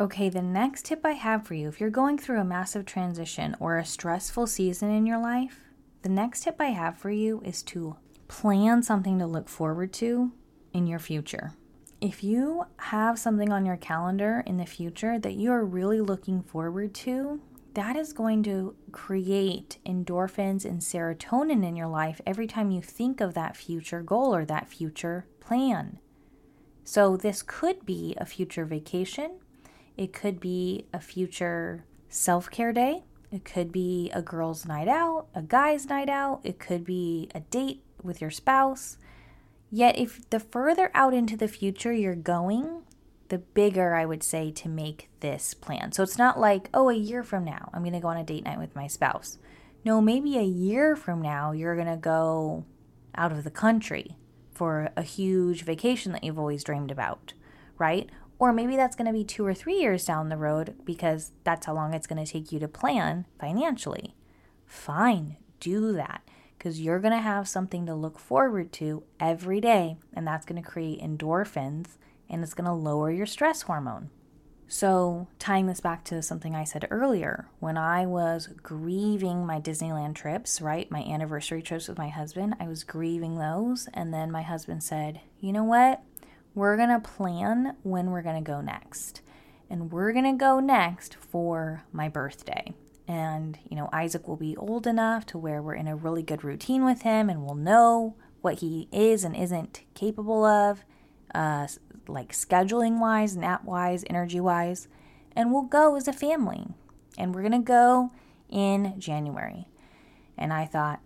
Okay, 0.00 0.28
the 0.28 0.42
next 0.42 0.84
tip 0.84 1.02
I 1.04 1.12
have 1.12 1.46
for 1.46 1.54
you 1.54 1.68
if 1.68 1.78
you're 1.78 1.90
going 1.90 2.18
through 2.18 2.40
a 2.40 2.44
massive 2.44 2.84
transition 2.84 3.54
or 3.60 3.78
a 3.78 3.84
stressful 3.84 4.48
season 4.48 4.90
in 4.90 5.06
your 5.06 5.22
life, 5.22 5.60
the 6.02 6.08
next 6.08 6.42
tip 6.42 6.56
I 6.58 6.70
have 6.70 6.98
for 6.98 7.10
you 7.12 7.40
is 7.44 7.62
to 7.62 7.94
plan 8.26 8.82
something 8.82 9.20
to 9.20 9.28
look 9.28 9.48
forward 9.48 9.92
to 9.92 10.32
in 10.72 10.88
your 10.88 10.98
future. 10.98 11.52
If 12.00 12.22
you 12.22 12.64
have 12.76 13.18
something 13.18 13.52
on 13.52 13.66
your 13.66 13.76
calendar 13.76 14.44
in 14.46 14.56
the 14.56 14.66
future 14.66 15.18
that 15.18 15.34
you 15.34 15.50
are 15.50 15.64
really 15.64 16.00
looking 16.00 16.42
forward 16.42 16.94
to, 16.94 17.40
that 17.74 17.96
is 17.96 18.12
going 18.12 18.44
to 18.44 18.76
create 18.92 19.78
endorphins 19.84 20.64
and 20.64 20.80
serotonin 20.80 21.66
in 21.66 21.74
your 21.74 21.88
life 21.88 22.20
every 22.24 22.46
time 22.46 22.70
you 22.70 22.80
think 22.80 23.20
of 23.20 23.34
that 23.34 23.56
future 23.56 24.00
goal 24.00 24.34
or 24.34 24.44
that 24.44 24.68
future 24.68 25.26
plan. 25.40 25.98
So, 26.84 27.16
this 27.16 27.42
could 27.42 27.84
be 27.84 28.14
a 28.16 28.24
future 28.24 28.64
vacation, 28.64 29.40
it 29.96 30.12
could 30.12 30.38
be 30.38 30.86
a 30.92 31.00
future 31.00 31.84
self 32.08 32.48
care 32.48 32.72
day, 32.72 33.02
it 33.32 33.44
could 33.44 33.72
be 33.72 34.10
a 34.14 34.22
girl's 34.22 34.64
night 34.64 34.88
out, 34.88 35.26
a 35.34 35.42
guy's 35.42 35.86
night 35.86 36.08
out, 36.08 36.40
it 36.44 36.60
could 36.60 36.84
be 36.84 37.28
a 37.34 37.40
date 37.40 37.82
with 38.02 38.20
your 38.20 38.30
spouse. 38.30 38.98
Yet, 39.70 39.98
if 39.98 40.28
the 40.30 40.40
further 40.40 40.90
out 40.94 41.12
into 41.12 41.36
the 41.36 41.48
future 41.48 41.92
you're 41.92 42.14
going, 42.14 42.82
the 43.28 43.38
bigger 43.38 43.94
I 43.94 44.06
would 44.06 44.22
say 44.22 44.50
to 44.52 44.68
make 44.68 45.10
this 45.20 45.54
plan. 45.54 45.92
So 45.92 46.02
it's 46.02 46.18
not 46.18 46.40
like, 46.40 46.70
oh, 46.72 46.88
a 46.88 46.94
year 46.94 47.22
from 47.22 47.44
now, 47.44 47.70
I'm 47.72 47.82
going 47.82 47.92
to 47.92 48.00
go 48.00 48.08
on 48.08 48.16
a 48.16 48.24
date 48.24 48.44
night 48.44 48.58
with 48.58 48.74
my 48.74 48.86
spouse. 48.86 49.38
No, 49.84 50.00
maybe 50.00 50.38
a 50.38 50.42
year 50.42 50.96
from 50.96 51.20
now, 51.20 51.52
you're 51.52 51.76
going 51.76 51.88
to 51.88 51.96
go 51.96 52.64
out 53.14 53.32
of 53.32 53.44
the 53.44 53.50
country 53.50 54.16
for 54.52 54.90
a 54.96 55.02
huge 55.02 55.64
vacation 55.64 56.12
that 56.12 56.24
you've 56.24 56.38
always 56.38 56.64
dreamed 56.64 56.90
about, 56.90 57.34
right? 57.76 58.08
Or 58.38 58.52
maybe 58.52 58.76
that's 58.76 58.96
going 58.96 59.06
to 59.06 59.12
be 59.12 59.24
two 59.24 59.44
or 59.44 59.54
three 59.54 59.78
years 59.80 60.04
down 60.04 60.28
the 60.28 60.36
road 60.36 60.76
because 60.84 61.32
that's 61.44 61.66
how 61.66 61.74
long 61.74 61.92
it's 61.92 62.06
going 62.06 62.24
to 62.24 62.30
take 62.30 62.50
you 62.50 62.58
to 62.60 62.68
plan 62.68 63.26
financially. 63.38 64.14
Fine, 64.66 65.36
do 65.60 65.92
that 65.92 66.22
because 66.58 66.80
you're 66.80 66.98
going 66.98 67.14
to 67.14 67.20
have 67.20 67.48
something 67.48 67.86
to 67.86 67.94
look 67.94 68.18
forward 68.18 68.72
to 68.74 69.04
every 69.20 69.60
day, 69.60 69.96
and 70.12 70.26
that's 70.26 70.44
going 70.44 70.60
to 70.60 70.68
create 70.68 71.00
endorphins 71.00 71.96
and 72.28 72.42
it's 72.42 72.54
going 72.54 72.66
to 72.66 72.72
lower 72.72 73.10
your 73.10 73.26
stress 73.26 73.62
hormone. 73.62 74.10
So, 74.70 75.28
tying 75.38 75.66
this 75.66 75.80
back 75.80 76.04
to 76.04 76.20
something 76.20 76.54
I 76.54 76.64
said 76.64 76.86
earlier, 76.90 77.48
when 77.58 77.78
I 77.78 78.04
was 78.04 78.48
grieving 78.62 79.46
my 79.46 79.60
Disneyland 79.60 80.14
trips, 80.14 80.60
right, 80.60 80.90
my 80.90 81.02
anniversary 81.02 81.62
trips 81.62 81.88
with 81.88 81.96
my 81.96 82.10
husband, 82.10 82.54
I 82.60 82.68
was 82.68 82.84
grieving 82.84 83.38
those. 83.38 83.88
And 83.94 84.12
then 84.12 84.30
my 84.30 84.42
husband 84.42 84.82
said, 84.82 85.22
You 85.40 85.54
know 85.54 85.64
what? 85.64 86.02
We're 86.54 86.76
going 86.76 86.90
to 86.90 87.00
plan 87.00 87.76
when 87.82 88.10
we're 88.10 88.20
going 88.20 88.44
to 88.44 88.50
go 88.50 88.60
next. 88.60 89.22
And 89.70 89.90
we're 89.90 90.12
going 90.12 90.26
to 90.26 90.38
go 90.38 90.60
next 90.60 91.14
for 91.14 91.84
my 91.90 92.10
birthday. 92.10 92.74
And, 93.08 93.58
you 93.68 93.74
know, 93.74 93.88
Isaac 93.90 94.28
will 94.28 94.36
be 94.36 94.56
old 94.56 94.86
enough 94.86 95.24
to 95.26 95.38
where 95.38 95.62
we're 95.62 95.74
in 95.74 95.88
a 95.88 95.96
really 95.96 96.22
good 96.22 96.44
routine 96.44 96.84
with 96.84 97.02
him 97.02 97.30
and 97.30 97.42
we'll 97.42 97.54
know 97.54 98.14
what 98.42 98.60
he 98.60 98.86
is 98.92 99.24
and 99.24 99.34
isn't 99.34 99.82
capable 99.94 100.44
of, 100.44 100.84
uh, 101.34 101.66
like 102.06 102.32
scheduling 102.32 103.00
wise, 103.00 103.34
nap 103.34 103.64
wise, 103.64 104.04
energy 104.10 104.40
wise. 104.40 104.88
And 105.34 105.52
we'll 105.52 105.62
go 105.62 105.96
as 105.96 106.06
a 106.06 106.12
family. 106.12 106.66
And 107.16 107.34
we're 107.34 107.42
going 107.42 107.52
to 107.52 107.58
go 107.58 108.12
in 108.50 108.94
January. 108.98 109.68
And 110.36 110.52
I 110.52 110.66
thought, 110.66 111.00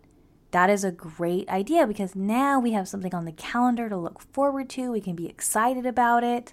that 0.51 0.69
is 0.69 0.85
a 0.85 0.93
great 0.93 1.49
idea 1.49 1.87
because 1.87 2.15
now 2.15 2.61
we 2.61 2.73
have 2.73 2.87
something 2.87 3.15
on 3.15 3.25
the 3.25 3.33
calendar 3.33 3.89
to 3.89 3.97
look 3.97 4.21
forward 4.21 4.69
to. 4.71 4.93
We 4.93 5.01
can 5.01 5.17
be 5.17 5.27
excited 5.27 5.87
about 5.87 6.25
it. 6.25 6.53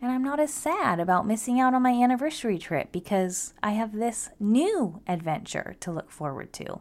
And 0.00 0.12
I'm 0.12 0.22
not 0.22 0.40
as 0.40 0.52
sad 0.52 1.00
about 1.00 1.26
missing 1.26 1.58
out 1.58 1.74
on 1.74 1.82
my 1.82 1.92
anniversary 1.92 2.58
trip 2.58 2.92
because 2.92 3.54
I 3.62 3.72
have 3.72 3.92
this 3.92 4.30
new 4.38 5.00
adventure 5.06 5.76
to 5.80 5.90
look 5.90 6.10
forward 6.10 6.52
to. 6.54 6.80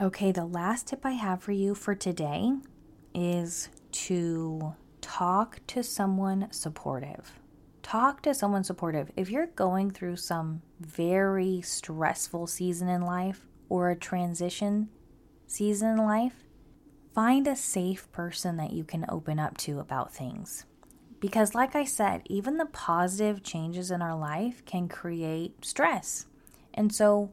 Okay, 0.00 0.32
the 0.32 0.44
last 0.44 0.88
tip 0.88 1.04
I 1.04 1.12
have 1.12 1.42
for 1.42 1.52
you 1.52 1.74
for 1.74 1.94
today 1.94 2.52
is 3.14 3.68
to 3.92 4.74
talk 5.00 5.60
to 5.68 5.82
someone 5.82 6.48
supportive. 6.50 7.38
Talk 7.82 8.22
to 8.22 8.34
someone 8.34 8.64
supportive. 8.64 9.10
If 9.16 9.30
you're 9.30 9.46
going 9.46 9.90
through 9.90 10.16
some 10.16 10.62
very 10.80 11.62
stressful 11.62 12.46
season 12.46 12.88
in 12.88 13.02
life 13.02 13.46
or 13.68 13.90
a 13.90 13.96
transition 13.96 14.88
season 15.46 15.90
in 15.92 15.96
life, 15.96 16.44
find 17.14 17.46
a 17.46 17.56
safe 17.56 18.10
person 18.12 18.56
that 18.58 18.72
you 18.72 18.84
can 18.84 19.06
open 19.08 19.38
up 19.38 19.56
to 19.58 19.80
about 19.80 20.12
things. 20.12 20.66
Because, 21.20 21.54
like 21.54 21.74
I 21.74 21.84
said, 21.84 22.22
even 22.26 22.58
the 22.58 22.66
positive 22.66 23.42
changes 23.42 23.90
in 23.90 24.02
our 24.02 24.16
life 24.16 24.64
can 24.64 24.88
create 24.88 25.64
stress. 25.64 26.26
And 26.72 26.94
so, 26.94 27.30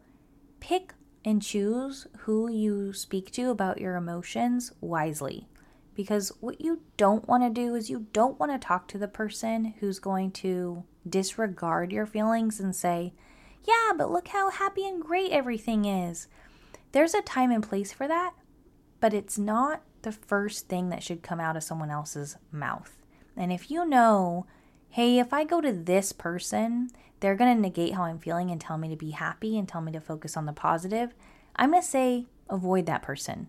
pick 0.60 0.94
and 1.24 1.42
choose 1.42 2.08
who 2.20 2.50
you 2.50 2.94
speak 2.94 3.32
to 3.32 3.50
about 3.50 3.80
your 3.80 3.96
emotions 3.96 4.72
wisely. 4.82 5.48
Because 5.94 6.32
what 6.40 6.62
you 6.62 6.82
don't 6.98 7.28
want 7.28 7.44
to 7.44 7.50
do 7.50 7.76
is 7.76 7.90
you 7.90 8.08
don't 8.12 8.40
want 8.40 8.52
to 8.52 8.58
talk 8.58 8.88
to 8.90 8.98
the 8.98 9.08
person 9.08 9.76
who's 9.80 10.00
going 10.00 10.32
to 10.32 10.84
disregard 11.08 11.92
your 11.92 12.06
feelings 12.06 12.60
and 12.60 12.76
say, 12.76 13.14
Yeah, 13.64 13.94
but 13.98 14.12
look 14.12 14.30
how 14.30 14.50
happy 14.50 14.86
and 14.88 15.02
great 15.02 15.32
everything 15.32 15.86
is. 15.86 16.28
There's 16.92 17.14
a 17.14 17.22
time 17.22 17.52
and 17.52 17.64
place 17.64 17.94
for 17.94 18.08
that, 18.08 18.34
but 19.00 19.14
it's 19.14 19.38
not 19.38 19.82
the 20.02 20.12
first 20.12 20.68
thing 20.68 20.90
that 20.90 21.04
should 21.04 21.24
come 21.24 21.40
out 21.40 21.58
of 21.58 21.64
someone 21.64 21.90
else's 21.90 22.38
mouth. 22.52 23.05
And 23.38 23.52
if 23.52 23.70
you 23.70 23.86
know, 23.86 24.46
hey, 24.90 25.20
if 25.20 25.34
I 25.34 25.44
go 25.44 25.62
to 25.62 25.74
this 25.74 26.12
person, 26.12 26.90
they're 27.20 27.36
going 27.36 27.56
to 27.56 27.62
negate 27.62 27.94
how 27.94 28.04
I'm 28.04 28.20
feeling 28.20 28.52
and 28.52 28.60
tell 28.60 28.78
me 28.78 28.90
to 28.90 28.96
be 28.96 29.12
happy 29.12 29.58
and 29.58 29.68
tell 29.68 29.82
me 29.82 29.92
to 29.94 30.00
focus 30.00 30.38
on 30.38 30.46
the 30.46 30.54
positive, 30.54 31.14
I'm 31.56 31.72
going 31.72 31.82
to 31.82 31.88
say 31.88 32.26
avoid 32.50 32.86
that 32.86 33.02
person. 33.02 33.48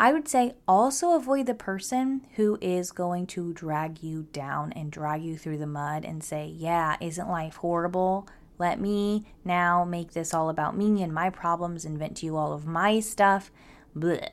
I 0.00 0.12
would 0.12 0.28
say 0.28 0.54
also 0.68 1.14
avoid 1.14 1.46
the 1.46 1.54
person 1.54 2.24
who 2.36 2.56
is 2.60 2.92
going 2.92 3.26
to 3.28 3.52
drag 3.52 4.00
you 4.00 4.28
down 4.32 4.72
and 4.72 4.92
drag 4.92 5.24
you 5.24 5.36
through 5.36 5.58
the 5.58 5.66
mud 5.66 6.04
and 6.04 6.22
say, 6.22 6.46
Yeah, 6.46 6.96
isn't 7.00 7.28
life 7.28 7.56
horrible? 7.56 8.28
Let 8.58 8.80
me 8.80 9.26
now 9.44 9.84
make 9.84 10.12
this 10.12 10.32
all 10.32 10.50
about 10.50 10.76
me 10.76 11.02
and 11.02 11.12
my 11.12 11.30
problems 11.30 11.84
and 11.84 11.98
vent 11.98 12.16
to 12.18 12.26
you 12.26 12.36
all 12.36 12.52
of 12.52 12.64
my 12.64 13.00
stuff. 13.00 13.50
Blech. 13.96 14.30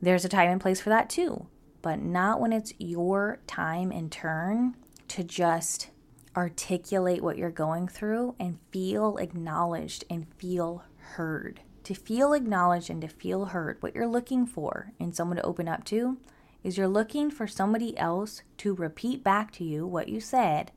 There's 0.00 0.24
a 0.24 0.28
time 0.28 0.48
and 0.48 0.60
place 0.60 0.80
for 0.80 0.88
that 0.88 1.10
too 1.10 1.46
but 1.82 2.00
not 2.00 2.40
when 2.40 2.52
it's 2.52 2.72
your 2.78 3.38
time 3.46 3.90
and 3.90 4.10
turn 4.10 4.76
to 5.08 5.24
just 5.24 5.90
articulate 6.36 7.22
what 7.22 7.36
you're 7.36 7.50
going 7.50 7.88
through 7.88 8.34
and 8.38 8.58
feel 8.70 9.16
acknowledged 9.16 10.04
and 10.08 10.26
feel 10.38 10.84
heard. 10.98 11.60
To 11.84 11.94
feel 11.94 12.32
acknowledged 12.32 12.90
and 12.90 13.00
to 13.02 13.08
feel 13.08 13.46
heard, 13.46 13.78
what 13.80 13.94
you're 13.94 14.06
looking 14.06 14.46
for 14.46 14.92
in 14.98 15.12
someone 15.12 15.36
to 15.36 15.42
open 15.42 15.66
up 15.66 15.84
to 15.86 16.18
is 16.62 16.76
you're 16.76 16.88
looking 16.88 17.30
for 17.30 17.46
somebody 17.46 17.96
else 17.98 18.42
to 18.58 18.74
repeat 18.74 19.24
back 19.24 19.50
to 19.52 19.64
you 19.64 19.86
what 19.86 20.08
you 20.08 20.20
said 20.20 20.70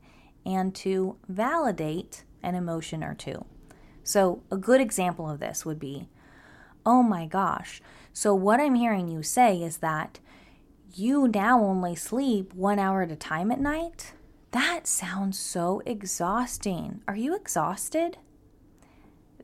and 0.44 0.74
to 0.74 1.16
validate 1.28 2.24
an 2.42 2.54
emotion 2.54 3.04
or 3.04 3.14
two. 3.14 3.44
So, 4.02 4.42
a 4.50 4.56
good 4.56 4.80
example 4.80 5.30
of 5.30 5.40
this 5.40 5.64
would 5.64 5.78
be, 5.78 6.08
Oh 6.86 7.02
my 7.02 7.26
gosh, 7.26 7.80
so 8.12 8.34
what 8.34 8.60
I'm 8.60 8.74
hearing 8.74 9.08
you 9.08 9.22
say 9.22 9.62
is 9.62 9.78
that 9.78 10.20
you 10.98 11.28
now 11.28 11.62
only 11.62 11.94
sleep 11.94 12.52
one 12.54 12.78
hour 12.78 13.02
at 13.02 13.12
a 13.12 13.16
time 13.16 13.50
at 13.50 13.60
night? 13.60 14.12
That 14.50 14.86
sounds 14.86 15.38
so 15.38 15.82
exhausting. 15.84 17.00
Are 17.08 17.16
you 17.16 17.34
exhausted? 17.34 18.18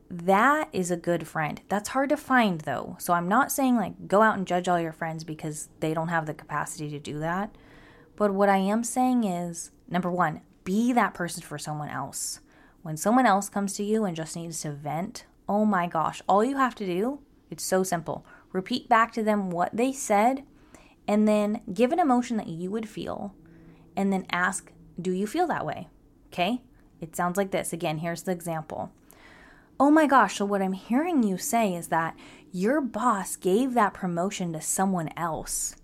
That 0.09 0.69
is 0.71 0.91
a 0.91 0.97
good 0.97 1.27
friend. 1.27 1.61
That's 1.69 1.89
hard 1.89 2.09
to 2.09 2.17
find 2.17 2.61
though. 2.61 2.97
So 2.99 3.13
I'm 3.13 3.27
not 3.27 3.51
saying 3.51 3.75
like 3.75 4.07
go 4.07 4.21
out 4.21 4.37
and 4.37 4.47
judge 4.47 4.67
all 4.67 4.79
your 4.79 4.91
friends 4.91 5.23
because 5.23 5.69
they 5.79 5.93
don't 5.93 6.09
have 6.09 6.25
the 6.25 6.33
capacity 6.33 6.89
to 6.89 6.99
do 6.99 7.19
that. 7.19 7.55
But 8.15 8.33
what 8.33 8.49
I 8.49 8.57
am 8.57 8.83
saying 8.83 9.23
is 9.23 9.71
number 9.89 10.11
one, 10.11 10.41
be 10.63 10.93
that 10.93 11.13
person 11.13 11.43
for 11.43 11.57
someone 11.57 11.89
else. 11.89 12.39
When 12.81 12.97
someone 12.97 13.25
else 13.25 13.49
comes 13.49 13.73
to 13.73 13.83
you 13.83 14.05
and 14.05 14.15
just 14.15 14.35
needs 14.35 14.61
to 14.61 14.71
vent, 14.71 15.25
oh 15.47 15.65
my 15.65 15.87
gosh, 15.87 16.21
all 16.27 16.43
you 16.43 16.57
have 16.57 16.75
to 16.75 16.85
do, 16.85 17.19
it's 17.49 17.63
so 17.63 17.83
simple. 17.83 18.25
Repeat 18.51 18.89
back 18.89 19.11
to 19.13 19.23
them 19.23 19.49
what 19.49 19.75
they 19.75 19.91
said 19.91 20.43
and 21.07 21.27
then 21.27 21.61
give 21.73 21.91
an 21.91 21.99
emotion 21.99 22.37
that 22.37 22.47
you 22.47 22.71
would 22.71 22.87
feel 22.87 23.33
and 23.95 24.11
then 24.11 24.25
ask, 24.31 24.71
Do 24.99 25.11
you 25.11 25.27
feel 25.27 25.47
that 25.47 25.65
way? 25.65 25.87
Okay? 26.27 26.61
It 26.99 27.15
sounds 27.15 27.37
like 27.37 27.51
this. 27.51 27.73
Again, 27.73 27.97
here's 27.99 28.23
the 28.23 28.31
example. 28.31 28.91
Oh 29.79 29.89
my 29.89 30.05
gosh, 30.05 30.37
so 30.37 30.45
what 30.45 30.61
I'm 30.61 30.73
hearing 30.73 31.23
you 31.23 31.37
say 31.37 31.73
is 31.73 31.87
that 31.87 32.15
your 32.51 32.81
boss 32.81 33.35
gave 33.35 33.73
that 33.73 33.95
promotion 33.95 34.53
to 34.53 34.61
someone 34.61 35.09
else. 35.17 35.75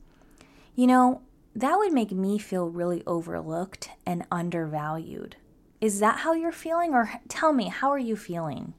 You 0.76 0.86
know, 0.86 1.22
that 1.56 1.78
would 1.78 1.92
make 1.92 2.12
me 2.12 2.38
feel 2.38 2.70
really 2.70 3.02
overlooked 3.08 3.90
and 4.06 4.28
undervalued. 4.32 5.38
Is 5.82 6.00
that 6.00 6.20
how 6.20 6.34
you're 6.34 6.52
feeling? 6.52 6.94
Or 6.94 7.10
tell 7.28 7.52
me, 7.52 7.70
how 7.70 7.90
are 7.90 7.98
you 7.98 8.16
feeling? 8.16 8.76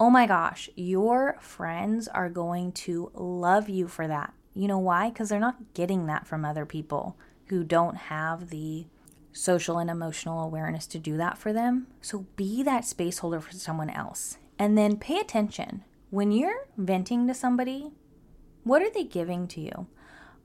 Oh 0.00 0.10
my 0.10 0.26
gosh, 0.26 0.68
your 0.74 1.36
friends 1.40 2.08
are 2.08 2.28
going 2.28 2.72
to 2.72 3.12
love 3.14 3.68
you 3.68 3.86
for 3.86 4.08
that. 4.08 4.34
You 4.58 4.68
know 4.68 4.78
why? 4.78 5.10
Because 5.10 5.28
they're 5.28 5.38
not 5.38 5.74
getting 5.74 6.06
that 6.06 6.26
from 6.26 6.44
other 6.44 6.66
people 6.66 7.16
who 7.46 7.62
don't 7.62 7.96
have 7.96 8.50
the 8.50 8.86
social 9.32 9.78
and 9.78 9.88
emotional 9.88 10.42
awareness 10.42 10.86
to 10.88 10.98
do 10.98 11.16
that 11.16 11.38
for 11.38 11.52
them. 11.52 11.86
So 12.00 12.26
be 12.36 12.62
that 12.64 12.84
space 12.84 13.18
holder 13.18 13.40
for 13.40 13.52
someone 13.52 13.90
else. 13.90 14.38
And 14.58 14.76
then 14.76 14.96
pay 14.96 15.18
attention. 15.18 15.84
When 16.10 16.32
you're 16.32 16.66
venting 16.76 17.28
to 17.28 17.34
somebody, 17.34 17.92
what 18.64 18.82
are 18.82 18.90
they 18.90 19.04
giving 19.04 19.46
to 19.48 19.60
you? 19.60 19.86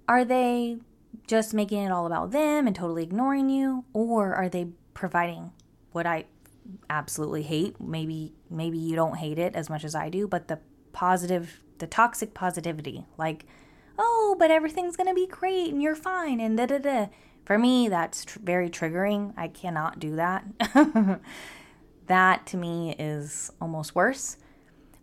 Are 0.07 0.23
they 0.23 0.77
just 1.25 1.53
making 1.53 1.81
it 1.81 1.91
all 1.91 2.05
about 2.05 2.31
them 2.31 2.67
and 2.67 2.75
totally 2.75 3.03
ignoring 3.03 3.49
you? 3.49 3.85
Or 3.93 4.35
are 4.35 4.49
they 4.49 4.67
providing 4.93 5.51
what 5.91 6.05
I 6.05 6.25
absolutely 6.89 7.43
hate. 7.43 7.79
Maybe 7.79 8.33
maybe 8.49 8.77
you 8.77 8.95
don't 8.95 9.17
hate 9.17 9.39
it 9.39 9.55
as 9.55 9.69
much 9.69 9.83
as 9.83 9.95
I 9.95 10.09
do, 10.09 10.27
but 10.27 10.47
the 10.47 10.59
positive, 10.91 11.61
the 11.79 11.87
toxic 11.87 12.33
positivity, 12.33 13.05
like, 13.17 13.45
oh, 13.97 14.35
but 14.39 14.51
everything's 14.51 14.97
gonna 14.97 15.13
be 15.13 15.27
great 15.27 15.71
and 15.71 15.81
you're 15.81 15.95
fine 15.95 16.39
and 16.39 16.57
da 16.57 16.65
da 16.65 16.77
da. 16.77 17.07
For 17.45 17.57
me, 17.57 17.89
that's 17.89 18.25
tr- 18.25 18.39
very 18.39 18.69
triggering. 18.69 19.33
I 19.35 19.49
cannot 19.49 19.99
do 19.99 20.15
that. 20.15 20.45
that 22.07 22.45
to 22.47 22.57
me 22.57 22.95
is 22.97 23.51
almost 23.59 23.95
worse. 23.95 24.37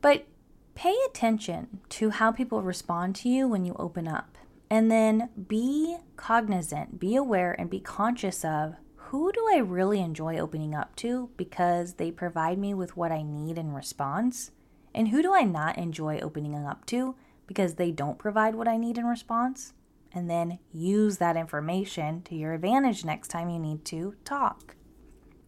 But 0.01 0.27
pay 0.75 0.97
attention 1.09 1.81
to 1.91 2.11
how 2.11 2.33
people 2.33 2.63
respond 2.63 3.15
to 3.17 3.29
you 3.29 3.47
when 3.47 3.65
you 3.65 3.77
open 3.79 4.09
up. 4.09 4.39
And 4.71 4.91
then 4.91 5.29
be 5.49 5.97
cognizant, 6.17 7.01
be 7.01 7.17
aware, 7.17 7.53
and 7.59 7.69
be 7.69 7.81
conscious 7.81 8.45
of 8.45 8.77
who 8.95 9.33
do 9.33 9.47
I 9.53 9.59
really 9.59 10.01
enjoy 10.01 10.39
opening 10.39 10.75
up 10.75 10.95
to 10.97 11.31
because 11.37 11.95
they 11.95 12.13
provide 12.13 12.57
me 12.57 12.73
with 12.73 12.97
what 12.97 13.11
I 13.11 13.23
need 13.23 13.59
in 13.59 13.73
response? 13.73 14.53
And 14.95 15.09
who 15.09 15.21
do 15.23 15.35
I 15.35 15.43
not 15.43 15.77
enjoy 15.77 16.21
opening 16.21 16.55
up 16.55 16.87
to 16.87 17.17
because 17.51 17.75
they 17.75 17.91
don't 17.91 18.17
provide 18.17 18.55
what 18.55 18.69
I 18.69 18.77
need 18.77 18.97
in 18.97 19.07
response? 19.07 19.73
And 20.13 20.31
then 20.31 20.61
use 20.73 21.17
that 21.17 21.37
information 21.37 22.23
to 22.23 22.37
your 22.37 22.53
advantage 22.53 23.05
next 23.05 23.29
time 23.29 23.51
you 23.51 23.59
need 23.59 23.85
to 23.87 24.15
talk. 24.25 24.77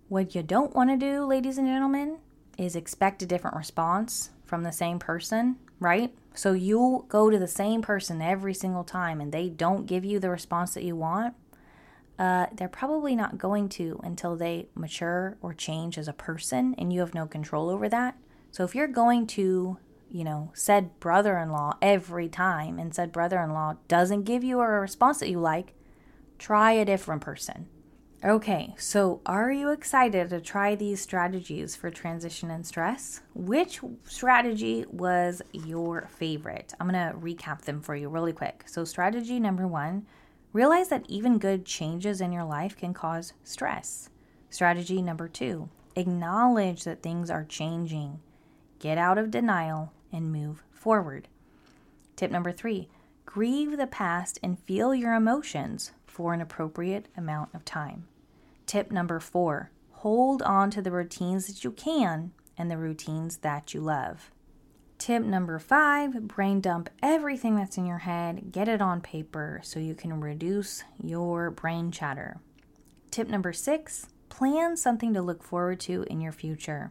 What 0.08 0.34
you 0.34 0.42
don't 0.42 0.74
want 0.74 0.90
to 0.90 0.96
do, 0.96 1.24
ladies 1.24 1.58
and 1.58 1.68
gentlemen, 1.68 2.18
is 2.58 2.74
expect 2.74 3.22
a 3.22 3.26
different 3.26 3.56
response 3.56 4.30
from 4.44 4.64
the 4.64 4.72
same 4.72 4.98
person, 4.98 5.56
right? 5.78 6.12
So 6.34 6.54
you'll 6.54 7.02
go 7.02 7.30
to 7.30 7.38
the 7.38 7.46
same 7.46 7.82
person 7.82 8.20
every 8.20 8.54
single 8.54 8.84
time 8.84 9.20
and 9.20 9.30
they 9.30 9.48
don't 9.48 9.86
give 9.86 10.04
you 10.04 10.18
the 10.18 10.30
response 10.30 10.74
that 10.74 10.82
you 10.82 10.96
want 10.96 11.34
uh, 12.18 12.46
they're 12.54 12.68
probably 12.68 13.16
not 13.16 13.38
going 13.38 13.68
to 13.68 13.98
until 14.04 14.36
they 14.36 14.68
mature 14.74 15.36
or 15.40 15.52
change 15.52 15.98
as 15.98 16.08
a 16.08 16.12
person, 16.12 16.74
and 16.78 16.92
you 16.92 17.00
have 17.00 17.14
no 17.14 17.26
control 17.26 17.68
over 17.68 17.88
that. 17.88 18.16
So 18.50 18.64
if 18.64 18.74
you're 18.74 18.86
going 18.86 19.26
to, 19.28 19.78
you 20.12 20.24
know, 20.24 20.50
said 20.54 21.00
brother 21.00 21.38
in 21.38 21.50
law 21.50 21.76
every 21.80 22.28
time 22.28 22.78
and 22.78 22.94
said 22.94 23.12
brother 23.12 23.40
in 23.40 23.52
law 23.52 23.76
doesn't 23.88 24.24
give 24.24 24.44
you 24.44 24.60
a 24.60 24.68
response 24.68 25.18
that 25.20 25.30
you 25.30 25.40
like, 25.40 25.74
try 26.38 26.72
a 26.72 26.84
different 26.84 27.22
person. 27.22 27.66
Okay, 28.24 28.72
so 28.78 29.20
are 29.26 29.50
you 29.50 29.70
excited 29.70 30.30
to 30.30 30.40
try 30.40 30.76
these 30.76 31.00
strategies 31.00 31.74
for 31.74 31.90
transition 31.90 32.52
and 32.52 32.64
stress? 32.64 33.20
Which 33.34 33.80
strategy 34.04 34.84
was 34.90 35.42
your 35.52 36.08
favorite? 36.16 36.72
I'm 36.78 36.86
gonna 36.86 37.14
recap 37.18 37.62
them 37.62 37.80
for 37.80 37.96
you 37.96 38.08
really 38.08 38.32
quick. 38.32 38.64
So, 38.66 38.84
strategy 38.84 39.40
number 39.40 39.66
one 39.66 40.06
Realize 40.52 40.88
that 40.88 41.06
even 41.08 41.38
good 41.38 41.64
changes 41.64 42.20
in 42.20 42.30
your 42.30 42.44
life 42.44 42.76
can 42.76 42.92
cause 42.92 43.32
stress. 43.42 44.10
Strategy 44.50 45.00
number 45.00 45.28
two 45.28 45.70
acknowledge 45.96 46.84
that 46.84 47.02
things 47.02 47.30
are 47.30 47.44
changing. 47.44 48.20
Get 48.78 48.98
out 48.98 49.18
of 49.18 49.30
denial 49.30 49.92
and 50.12 50.32
move 50.32 50.62
forward. 50.70 51.28
Tip 52.16 52.30
number 52.30 52.52
three 52.52 52.88
grieve 53.24 53.76
the 53.76 53.86
past 53.86 54.38
and 54.42 54.58
feel 54.58 54.94
your 54.94 55.14
emotions 55.14 55.92
for 56.06 56.34
an 56.34 56.40
appropriate 56.40 57.06
amount 57.16 57.54
of 57.54 57.64
time. 57.64 58.06
Tip 58.66 58.90
number 58.90 59.18
four 59.20 59.70
hold 59.90 60.42
on 60.42 60.70
to 60.70 60.82
the 60.82 60.90
routines 60.90 61.46
that 61.46 61.62
you 61.62 61.70
can 61.70 62.32
and 62.58 62.70
the 62.70 62.76
routines 62.76 63.38
that 63.38 63.72
you 63.72 63.80
love. 63.80 64.30
Tip 64.98 65.22
number 65.24 65.58
five 65.58 66.28
brain 66.28 66.60
dump 66.60 66.90
everything 67.02 67.56
that's 67.56 67.76
in 67.76 67.86
your 67.86 67.98
head, 67.98 68.52
get 68.52 68.68
it 68.68 68.80
on 68.80 69.00
paper 69.00 69.60
so 69.64 69.80
you 69.80 69.94
can 69.94 70.20
reduce 70.20 70.84
your 71.02 71.50
brain 71.50 71.90
chatter. 71.90 72.38
Tip 73.10 73.28
number 73.28 73.52
six 73.52 74.06
plan 74.28 74.76
something 74.76 75.12
to 75.12 75.20
look 75.20 75.42
forward 75.42 75.78
to 75.80 76.04
in 76.04 76.20
your 76.20 76.32
future. 76.32 76.90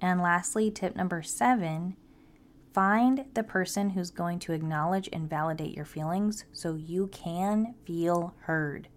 And 0.00 0.20
lastly, 0.20 0.70
tip 0.70 0.94
number 0.94 1.22
seven 1.22 1.96
find 2.74 3.24
the 3.34 3.42
person 3.44 3.90
who's 3.90 4.10
going 4.10 4.40
to 4.40 4.52
acknowledge 4.52 5.08
and 5.12 5.30
validate 5.30 5.74
your 5.74 5.84
feelings 5.84 6.44
so 6.52 6.74
you 6.74 7.06
can 7.06 7.74
feel 7.86 8.34
heard. 8.40 8.88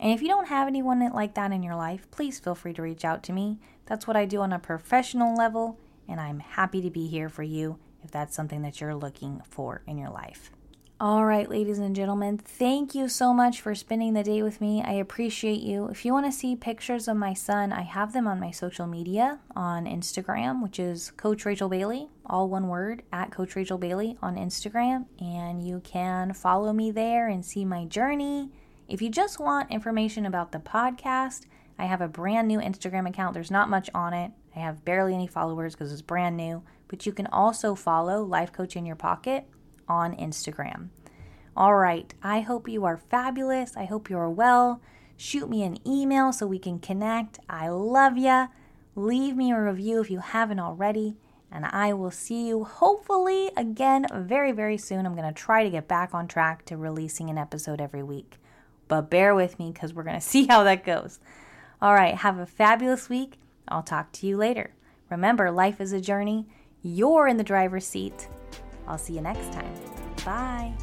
And 0.00 0.12
if 0.12 0.20
you 0.20 0.28
don't 0.28 0.48
have 0.48 0.66
anyone 0.66 1.08
like 1.12 1.34
that 1.34 1.52
in 1.52 1.62
your 1.62 1.76
life, 1.76 2.10
please 2.10 2.40
feel 2.40 2.56
free 2.56 2.72
to 2.74 2.82
reach 2.82 3.04
out 3.04 3.22
to 3.22 3.32
me. 3.32 3.60
That's 3.86 4.08
what 4.08 4.16
I 4.16 4.24
do 4.24 4.40
on 4.40 4.52
a 4.52 4.58
professional 4.58 5.36
level, 5.36 5.78
and 6.08 6.20
I'm 6.20 6.40
happy 6.40 6.82
to 6.82 6.90
be 6.90 7.06
here 7.06 7.28
for 7.28 7.44
you 7.44 7.78
if 8.02 8.10
that's 8.10 8.34
something 8.34 8.62
that 8.62 8.80
you're 8.80 8.96
looking 8.96 9.40
for 9.48 9.82
in 9.86 9.96
your 9.96 10.10
life. 10.10 10.50
All 11.02 11.24
right, 11.24 11.50
ladies 11.50 11.80
and 11.80 11.96
gentlemen, 11.96 12.38
thank 12.38 12.94
you 12.94 13.08
so 13.08 13.34
much 13.34 13.60
for 13.60 13.74
spending 13.74 14.14
the 14.14 14.22
day 14.22 14.40
with 14.40 14.60
me. 14.60 14.84
I 14.84 14.92
appreciate 14.92 15.60
you. 15.60 15.88
If 15.88 16.04
you 16.04 16.12
want 16.12 16.26
to 16.26 16.30
see 16.30 16.54
pictures 16.54 17.08
of 17.08 17.16
my 17.16 17.34
son, 17.34 17.72
I 17.72 17.82
have 17.82 18.12
them 18.12 18.28
on 18.28 18.38
my 18.38 18.52
social 18.52 18.86
media 18.86 19.40
on 19.56 19.86
Instagram, 19.86 20.62
which 20.62 20.78
is 20.78 21.10
Coach 21.16 21.44
Rachel 21.44 21.68
Bailey, 21.68 22.08
all 22.24 22.48
one 22.48 22.68
word, 22.68 23.02
at 23.12 23.32
Coach 23.32 23.56
Rachel 23.56 23.78
Bailey 23.78 24.16
on 24.22 24.36
Instagram. 24.36 25.06
And 25.18 25.60
you 25.60 25.80
can 25.80 26.34
follow 26.34 26.72
me 26.72 26.92
there 26.92 27.26
and 27.26 27.44
see 27.44 27.64
my 27.64 27.84
journey. 27.84 28.50
If 28.86 29.02
you 29.02 29.10
just 29.10 29.40
want 29.40 29.72
information 29.72 30.24
about 30.24 30.52
the 30.52 30.60
podcast, 30.60 31.46
I 31.80 31.86
have 31.86 32.00
a 32.00 32.06
brand 32.06 32.46
new 32.46 32.60
Instagram 32.60 33.08
account. 33.08 33.34
There's 33.34 33.50
not 33.50 33.68
much 33.68 33.90
on 33.92 34.14
it. 34.14 34.30
I 34.54 34.60
have 34.60 34.84
barely 34.84 35.14
any 35.14 35.26
followers 35.26 35.74
because 35.74 35.92
it's 35.92 36.00
brand 36.00 36.36
new, 36.36 36.62
but 36.86 37.06
you 37.06 37.12
can 37.12 37.26
also 37.26 37.74
follow 37.74 38.22
Life 38.22 38.52
Coach 38.52 38.76
in 38.76 38.86
Your 38.86 38.94
Pocket 38.94 39.48
on 39.88 40.16
Instagram. 40.16 40.88
All 41.56 41.74
right, 41.74 42.12
I 42.22 42.40
hope 42.40 42.68
you 42.68 42.84
are 42.84 42.96
fabulous. 42.96 43.76
I 43.76 43.84
hope 43.84 44.08
you 44.08 44.16
are 44.16 44.30
well. 44.30 44.80
Shoot 45.16 45.50
me 45.50 45.62
an 45.62 45.78
email 45.86 46.32
so 46.32 46.46
we 46.46 46.58
can 46.58 46.78
connect. 46.78 47.38
I 47.48 47.68
love 47.68 48.16
ya. 48.16 48.48
Leave 48.96 49.36
me 49.36 49.52
a 49.52 49.60
review 49.60 50.00
if 50.00 50.10
you 50.10 50.18
haven't 50.18 50.60
already, 50.60 51.16
and 51.50 51.66
I 51.66 51.92
will 51.92 52.10
see 52.10 52.48
you 52.48 52.64
hopefully 52.64 53.50
again 53.56 54.06
very, 54.12 54.52
very 54.52 54.78
soon. 54.78 55.06
I'm 55.06 55.14
going 55.14 55.28
to 55.28 55.38
try 55.38 55.62
to 55.62 55.70
get 55.70 55.88
back 55.88 56.14
on 56.14 56.26
track 56.26 56.64
to 56.66 56.76
releasing 56.76 57.30
an 57.30 57.38
episode 57.38 57.80
every 57.80 58.02
week, 58.02 58.38
but 58.88 59.10
bear 59.10 59.34
with 59.34 59.58
me 59.58 59.70
because 59.72 59.92
we're 59.92 60.02
going 60.02 60.20
to 60.20 60.26
see 60.26 60.46
how 60.46 60.64
that 60.64 60.84
goes. 60.84 61.20
All 61.80 61.94
right, 61.94 62.14
have 62.14 62.38
a 62.38 62.46
fabulous 62.46 63.08
week. 63.08 63.38
I'll 63.68 63.82
talk 63.82 64.12
to 64.12 64.26
you 64.26 64.36
later. 64.36 64.74
Remember, 65.10 65.50
life 65.50 65.80
is 65.80 65.92
a 65.92 66.00
journey. 66.00 66.46
You're 66.82 67.28
in 67.28 67.36
the 67.36 67.44
driver's 67.44 67.86
seat. 67.86 68.28
I'll 68.92 68.98
see 68.98 69.14
you 69.14 69.22
next 69.22 69.50
time. 69.52 69.72
Bye. 70.22 70.74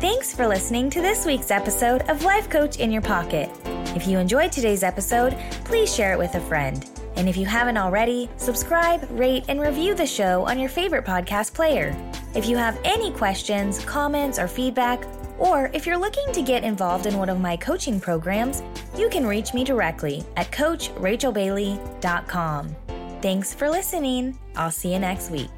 Thanks 0.00 0.32
for 0.32 0.46
listening 0.46 0.90
to 0.90 1.02
this 1.02 1.26
week's 1.26 1.50
episode 1.50 2.02
of 2.02 2.22
Life 2.22 2.48
Coach 2.48 2.76
in 2.76 2.92
Your 2.92 3.02
Pocket. 3.02 3.50
If 3.96 4.06
you 4.06 4.18
enjoyed 4.18 4.52
today's 4.52 4.84
episode, 4.84 5.36
please 5.64 5.92
share 5.92 6.12
it 6.12 6.18
with 6.18 6.36
a 6.36 6.40
friend. 6.40 6.88
And 7.16 7.28
if 7.28 7.36
you 7.36 7.46
haven't 7.46 7.78
already, 7.78 8.30
subscribe, 8.36 9.08
rate, 9.10 9.46
and 9.48 9.60
review 9.60 9.96
the 9.96 10.06
show 10.06 10.46
on 10.46 10.60
your 10.60 10.68
favorite 10.68 11.04
podcast 11.04 11.52
player. 11.52 11.96
If 12.36 12.46
you 12.46 12.56
have 12.56 12.78
any 12.84 13.10
questions, 13.10 13.84
comments, 13.84 14.38
or 14.38 14.46
feedback, 14.46 15.04
or 15.36 15.68
if 15.74 15.84
you're 15.84 15.98
looking 15.98 16.32
to 16.32 16.42
get 16.42 16.62
involved 16.62 17.06
in 17.06 17.18
one 17.18 17.28
of 17.28 17.40
my 17.40 17.56
coaching 17.56 17.98
programs, 17.98 18.62
you 18.96 19.08
can 19.08 19.26
reach 19.26 19.52
me 19.52 19.64
directly 19.64 20.22
at 20.36 20.52
CoachRachelBailey.com. 20.52 22.76
Thanks 23.20 23.52
for 23.52 23.68
listening. 23.68 24.38
I'll 24.54 24.70
see 24.70 24.92
you 24.92 25.00
next 25.00 25.30
week. 25.30 25.50